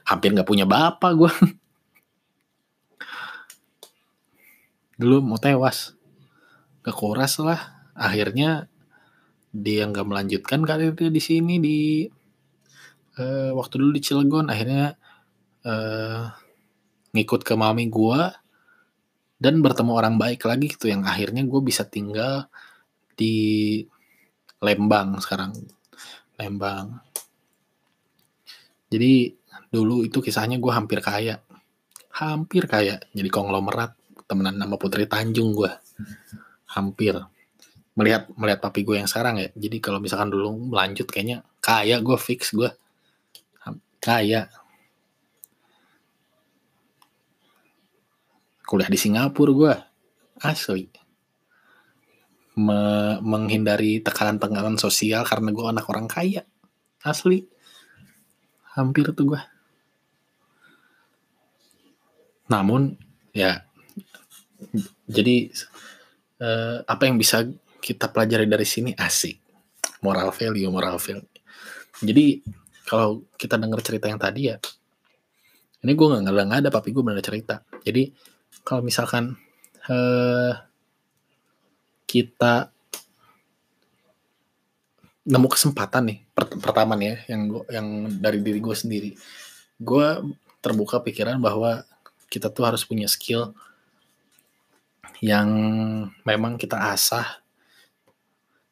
[0.00, 1.30] hampir nggak punya bapak gue
[5.00, 5.94] dulu mau tewas
[6.82, 7.60] kekuras lah
[7.94, 8.69] akhirnya
[9.50, 11.78] dia nggak melanjutkan karirnya di sini di
[13.18, 14.94] uh, waktu dulu di Cilegon akhirnya
[15.66, 16.30] uh,
[17.10, 18.20] ngikut ke mami gue
[19.40, 22.46] dan bertemu orang baik lagi gitu yang akhirnya gue bisa tinggal
[23.16, 23.82] di
[24.60, 25.56] Lembang sekarang.
[26.36, 27.00] Lembang.
[28.92, 29.32] Jadi
[29.72, 31.40] dulu itu kisahnya gue hampir kaya.
[32.12, 33.96] Hampir kaya jadi konglomerat
[34.28, 35.72] temenan nama Putri Tanjung gue
[36.70, 37.16] hampir
[38.00, 39.52] melihat melihat papi gue yang sekarang ya.
[39.52, 42.72] Jadi kalau misalkan dulu melanjut kayaknya kaya gue fix gue.
[44.00, 44.48] Kaya.
[48.64, 49.74] Kuliah di Singapura gue.
[50.40, 50.88] Asli.
[52.56, 52.80] Me
[53.20, 56.48] menghindari tekanan-tekanan sosial karena gue anak orang kaya.
[57.04, 57.44] Asli.
[58.72, 59.40] Hampir tuh gue.
[62.48, 62.96] Namun
[63.36, 63.68] ya
[65.04, 65.52] jadi
[66.40, 67.44] eh, apa yang bisa
[67.80, 69.40] kita pelajari dari sini asik.
[70.04, 71.28] Moral value moral value.
[72.00, 72.40] Jadi
[72.88, 74.56] kalau kita dengar cerita yang tadi ya
[75.80, 77.64] ini gue nggak nggak ada papi gue benar cerita.
[77.80, 78.12] Jadi
[78.60, 79.32] kalau misalkan
[79.88, 80.52] eh,
[82.04, 82.68] kita
[85.24, 87.86] nemu kesempatan nih pertama nih ya yang gua, yang
[88.20, 89.10] dari diri gue sendiri.
[89.80, 91.88] Gue terbuka pikiran bahwa
[92.28, 93.56] kita tuh harus punya skill
[95.24, 95.48] yang
[96.28, 97.39] memang kita asah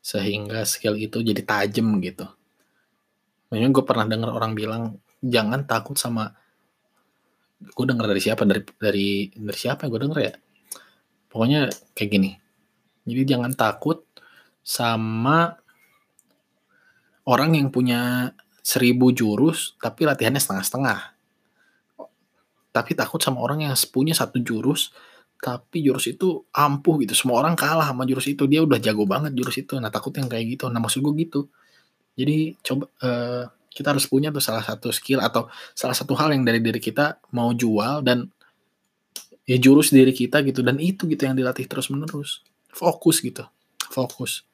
[0.08, 2.24] sehingga skill itu jadi tajam gitu.
[3.52, 4.82] Makanya gue pernah dengar orang bilang
[5.20, 6.32] jangan takut sama
[7.60, 10.34] gue denger dari siapa dari dari dari siapa yang gue denger ya
[11.26, 12.30] pokoknya kayak gini
[13.02, 14.06] jadi jangan takut
[14.62, 15.56] sama
[17.24, 21.16] orang yang punya seribu jurus tapi latihannya setengah-setengah.
[22.68, 24.92] Tapi takut sama orang yang punya satu jurus
[25.38, 27.14] tapi jurus itu ampuh gitu.
[27.14, 28.44] Semua orang kalah sama jurus itu.
[28.50, 29.78] Dia udah jago banget jurus itu.
[29.78, 30.66] Nah takut yang kayak gitu.
[30.70, 31.46] Nah maksud gue gitu.
[32.18, 36.42] Jadi coba uh, kita harus punya tuh salah satu skill atau salah satu hal yang
[36.42, 38.26] dari diri kita mau jual dan
[39.46, 42.42] ya jurus diri kita gitu dan itu gitu yang dilatih terus menerus
[42.74, 43.46] fokus gitu
[43.86, 44.48] fokus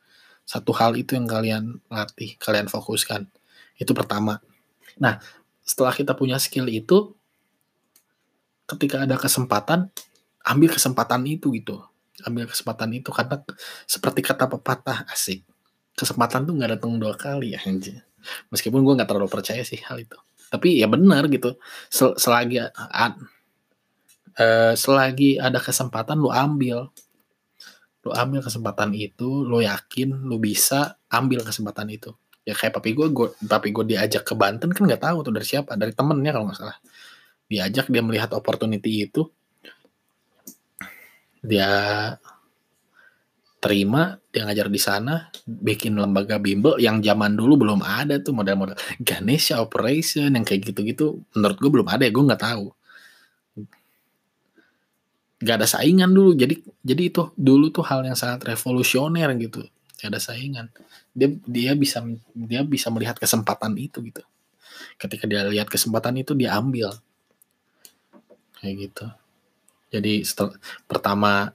[0.44, 3.24] satu hal itu yang kalian latih, kalian fokuskan.
[3.80, 4.44] Itu pertama.
[5.00, 5.18] Nah,
[5.64, 7.16] setelah kita punya skill itu,
[8.68, 9.88] ketika ada kesempatan,
[10.44, 11.80] ambil kesempatan itu gitu.
[12.22, 13.42] Ambil kesempatan itu karena
[13.88, 15.42] seperti kata pepatah asik.
[15.96, 18.04] Kesempatan tuh nggak datang dua kali ya anjir.
[18.52, 20.16] Meskipun gue nggak terlalu percaya sih hal itu.
[20.52, 21.58] Tapi ya benar gitu.
[21.90, 23.12] Sel selagi uh,
[24.74, 26.90] selagi ada kesempatan lu ambil
[28.04, 32.12] lu ambil kesempatan itu lu yakin lu bisa ambil kesempatan itu
[32.44, 35.48] ya kayak papi gue, gue papi gue diajak ke Banten kan nggak tahu tuh dari
[35.48, 36.76] siapa dari temennya kalau nggak salah
[37.48, 39.24] diajak dia melihat opportunity itu
[41.44, 41.70] dia
[43.60, 48.76] terima dia ngajar di sana bikin lembaga bimbel yang zaman dulu belum ada tuh model-model.
[49.00, 52.66] Ganesha Operation yang kayak gitu-gitu menurut gue belum ada ya gue nggak tahu.
[55.44, 59.64] Gak ada saingan dulu jadi jadi itu dulu tuh hal yang sangat revolusioner gitu.
[60.00, 60.68] Gak ada saingan.
[61.16, 62.04] Dia dia bisa
[62.36, 64.20] dia bisa melihat kesempatan itu gitu.
[65.00, 66.92] Ketika dia lihat kesempatan itu dia ambil.
[68.60, 69.06] Kayak gitu
[69.94, 70.26] jadi
[70.90, 71.54] pertama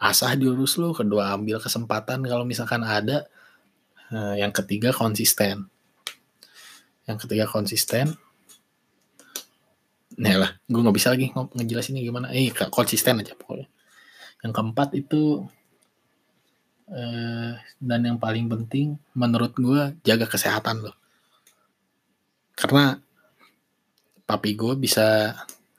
[0.00, 3.28] asah diurus lu kedua ambil kesempatan kalau misalkan ada
[4.08, 5.68] nah, yang ketiga konsisten
[7.04, 8.16] yang ketiga konsisten
[10.16, 12.32] Nah lah, gue nggak bisa lagi ngejelasinnya gimana.
[12.32, 13.68] Eh, konsisten aja pokoknya.
[14.40, 15.44] Yang keempat itu
[16.88, 20.96] eh, dan yang paling penting menurut gue jaga kesehatan loh.
[22.56, 22.96] Karena
[24.24, 25.36] papi gue bisa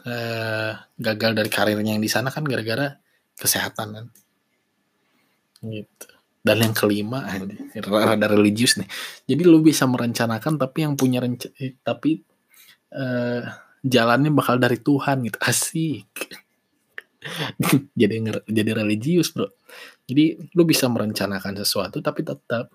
[0.07, 2.95] eh, gagal dari karirnya yang di sana kan gara-gara
[3.35, 4.05] kesehatan kan.
[5.67, 6.07] Gitu.
[6.41, 7.27] Dan yang kelima,
[7.83, 8.87] rada religius nih.
[9.27, 12.23] Jadi lu bisa merencanakan tapi yang punya rencana eh, tapi
[12.95, 13.43] eh,
[13.83, 16.07] jalannya bakal dari Tuhan gitu asik
[17.99, 18.15] jadi
[18.47, 19.47] jadi religius bro
[20.07, 22.71] jadi lu bisa merencanakan sesuatu tapi tetap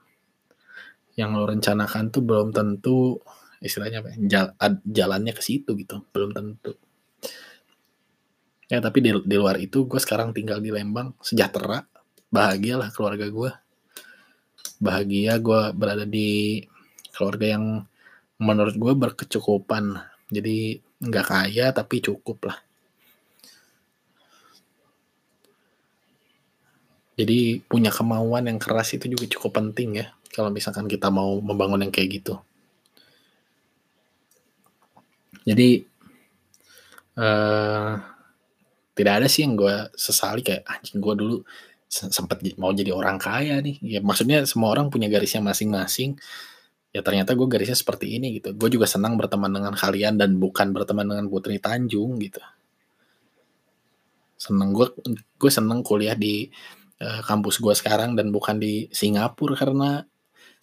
[1.16, 3.20] yang lo rencanakan tuh belum tentu
[3.60, 6.72] istilahnya apa ya, jalannya ke situ gitu belum tentu
[8.72, 11.84] ya tapi di, di luar itu gue sekarang tinggal di Lembang sejahtera
[12.32, 13.50] bahagia lah keluarga gue
[14.80, 16.62] bahagia gue berada di
[17.12, 17.84] keluarga yang
[18.40, 20.00] menurut gue berkecukupan
[20.32, 22.58] jadi nggak kaya tapi cukup lah.
[27.12, 31.84] Jadi punya kemauan yang keras itu juga cukup penting ya kalau misalkan kita mau membangun
[31.84, 32.40] yang kayak gitu.
[35.42, 35.84] jadi
[37.18, 37.92] uh,
[38.92, 41.36] tidak ada sih yang gue sesali kayak anjing gue dulu
[41.92, 43.76] sempat mau jadi orang kaya nih.
[43.84, 46.16] Ya maksudnya semua orang punya garisnya masing-masing.
[46.92, 48.52] Ya ternyata gue garisnya seperti ini gitu.
[48.56, 52.40] Gue juga senang berteman dengan kalian dan bukan berteman dengan Putri Tanjung gitu.
[54.40, 54.88] Seneng gue
[55.36, 56.48] gue seneng kuliah di
[57.00, 60.04] uh, kampus gue sekarang dan bukan di Singapura karena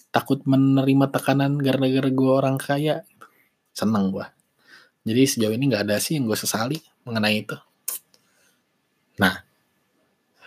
[0.10, 3.06] takut menerima tekanan gara-gara gue orang kaya.
[3.74, 4.39] Seneng gue
[5.10, 7.57] jadi sejauh ini nggak ada sih yang gue sesali mengenai itu.
[9.18, 9.49] Nah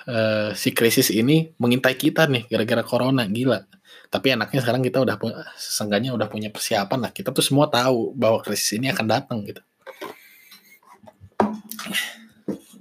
[0.06, 3.66] uh, si krisis ini mengintai kita nih gara-gara corona gila.
[4.12, 7.10] Tapi enaknya sekarang kita udah punya udah punya persiapan lah.
[7.10, 9.62] Kita tuh semua tahu bahwa krisis ini akan datang gitu.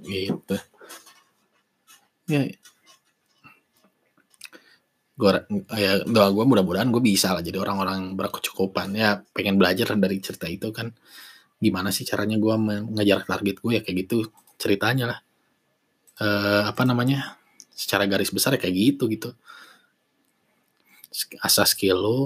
[0.04, 0.56] Gitu.
[2.28, 2.52] Ya.
[5.16, 5.30] Gue
[5.76, 8.92] ya doa gue mudah-mudahan gue bisa lah jadi orang-orang berkecukupan.
[8.92, 10.92] Ya pengen belajar dari cerita itu kan
[11.62, 14.26] gimana sih caranya gue mengejar target gue ya kayak gitu
[14.58, 15.20] ceritanya lah.
[16.18, 16.26] E,
[16.66, 17.38] apa namanya
[17.70, 19.30] secara garis besar ya kayak gitu gitu.
[21.38, 22.20] Asas skill lo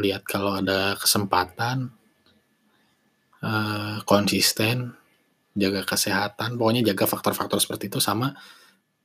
[0.00, 1.92] lihat kalau ada kesempatan
[3.44, 3.50] e,
[4.08, 4.96] konsisten
[5.56, 8.32] jaga kesehatan pokoknya jaga faktor-faktor seperti itu sama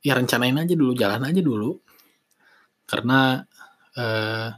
[0.04, 1.76] ya rencanain aja dulu jalan aja dulu.
[2.82, 3.40] Karena
[3.96, 4.52] uh,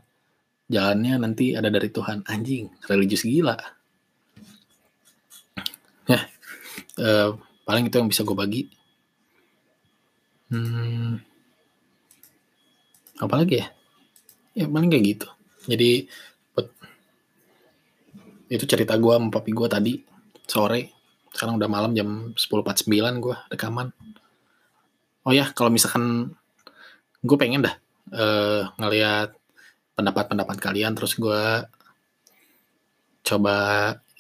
[0.67, 2.27] jalannya nanti ada dari Tuhan.
[2.27, 3.55] Anjing religius gila
[6.09, 6.21] ya
[7.01, 7.35] uh,
[7.65, 8.63] paling itu yang bisa gue bagi.
[10.53, 11.19] Hmm,
[13.19, 13.67] apa lagi ya?
[14.55, 15.29] Ya paling kayak gitu.
[15.65, 16.07] Jadi
[18.53, 19.93] itu cerita gue sama papi gue tadi
[20.45, 20.93] sore.
[21.35, 22.87] Sekarang udah malam jam 10.49
[23.19, 23.91] gue rekaman.
[25.25, 26.37] Oh ya kalau misalkan
[27.25, 27.75] gue pengen dah
[28.13, 29.33] uh, ngelihat
[29.97, 31.65] pendapat-pendapat kalian terus gue
[33.25, 33.57] coba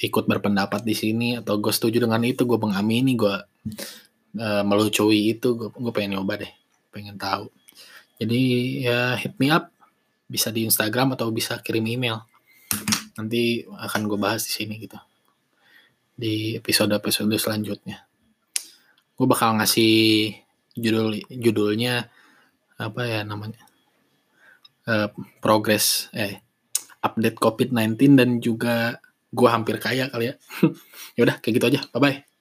[0.00, 3.36] ikut berpendapat di sini atau gue setuju dengan itu gue mengamini gue
[4.42, 6.52] uh, melucui itu gue, gue pengen nyoba deh
[6.90, 7.50] pengen tahu.
[8.18, 8.40] Jadi
[8.86, 9.70] ya hit me up
[10.26, 12.22] bisa di Instagram atau bisa kirim email.
[13.14, 14.98] Nanti akan gue bahas di sini gitu
[16.14, 18.06] di episode-episode selanjutnya.
[19.14, 20.34] Gue bakal ngasih
[20.74, 22.10] judul judulnya
[22.74, 23.62] apa ya namanya
[24.90, 25.06] uh,
[25.38, 26.42] progres eh
[26.98, 28.98] update COVID-19 dan juga
[29.34, 30.34] gue hampir kaya kali ya.
[31.18, 31.80] ya udah kayak gitu aja.
[31.90, 32.33] Bye bye.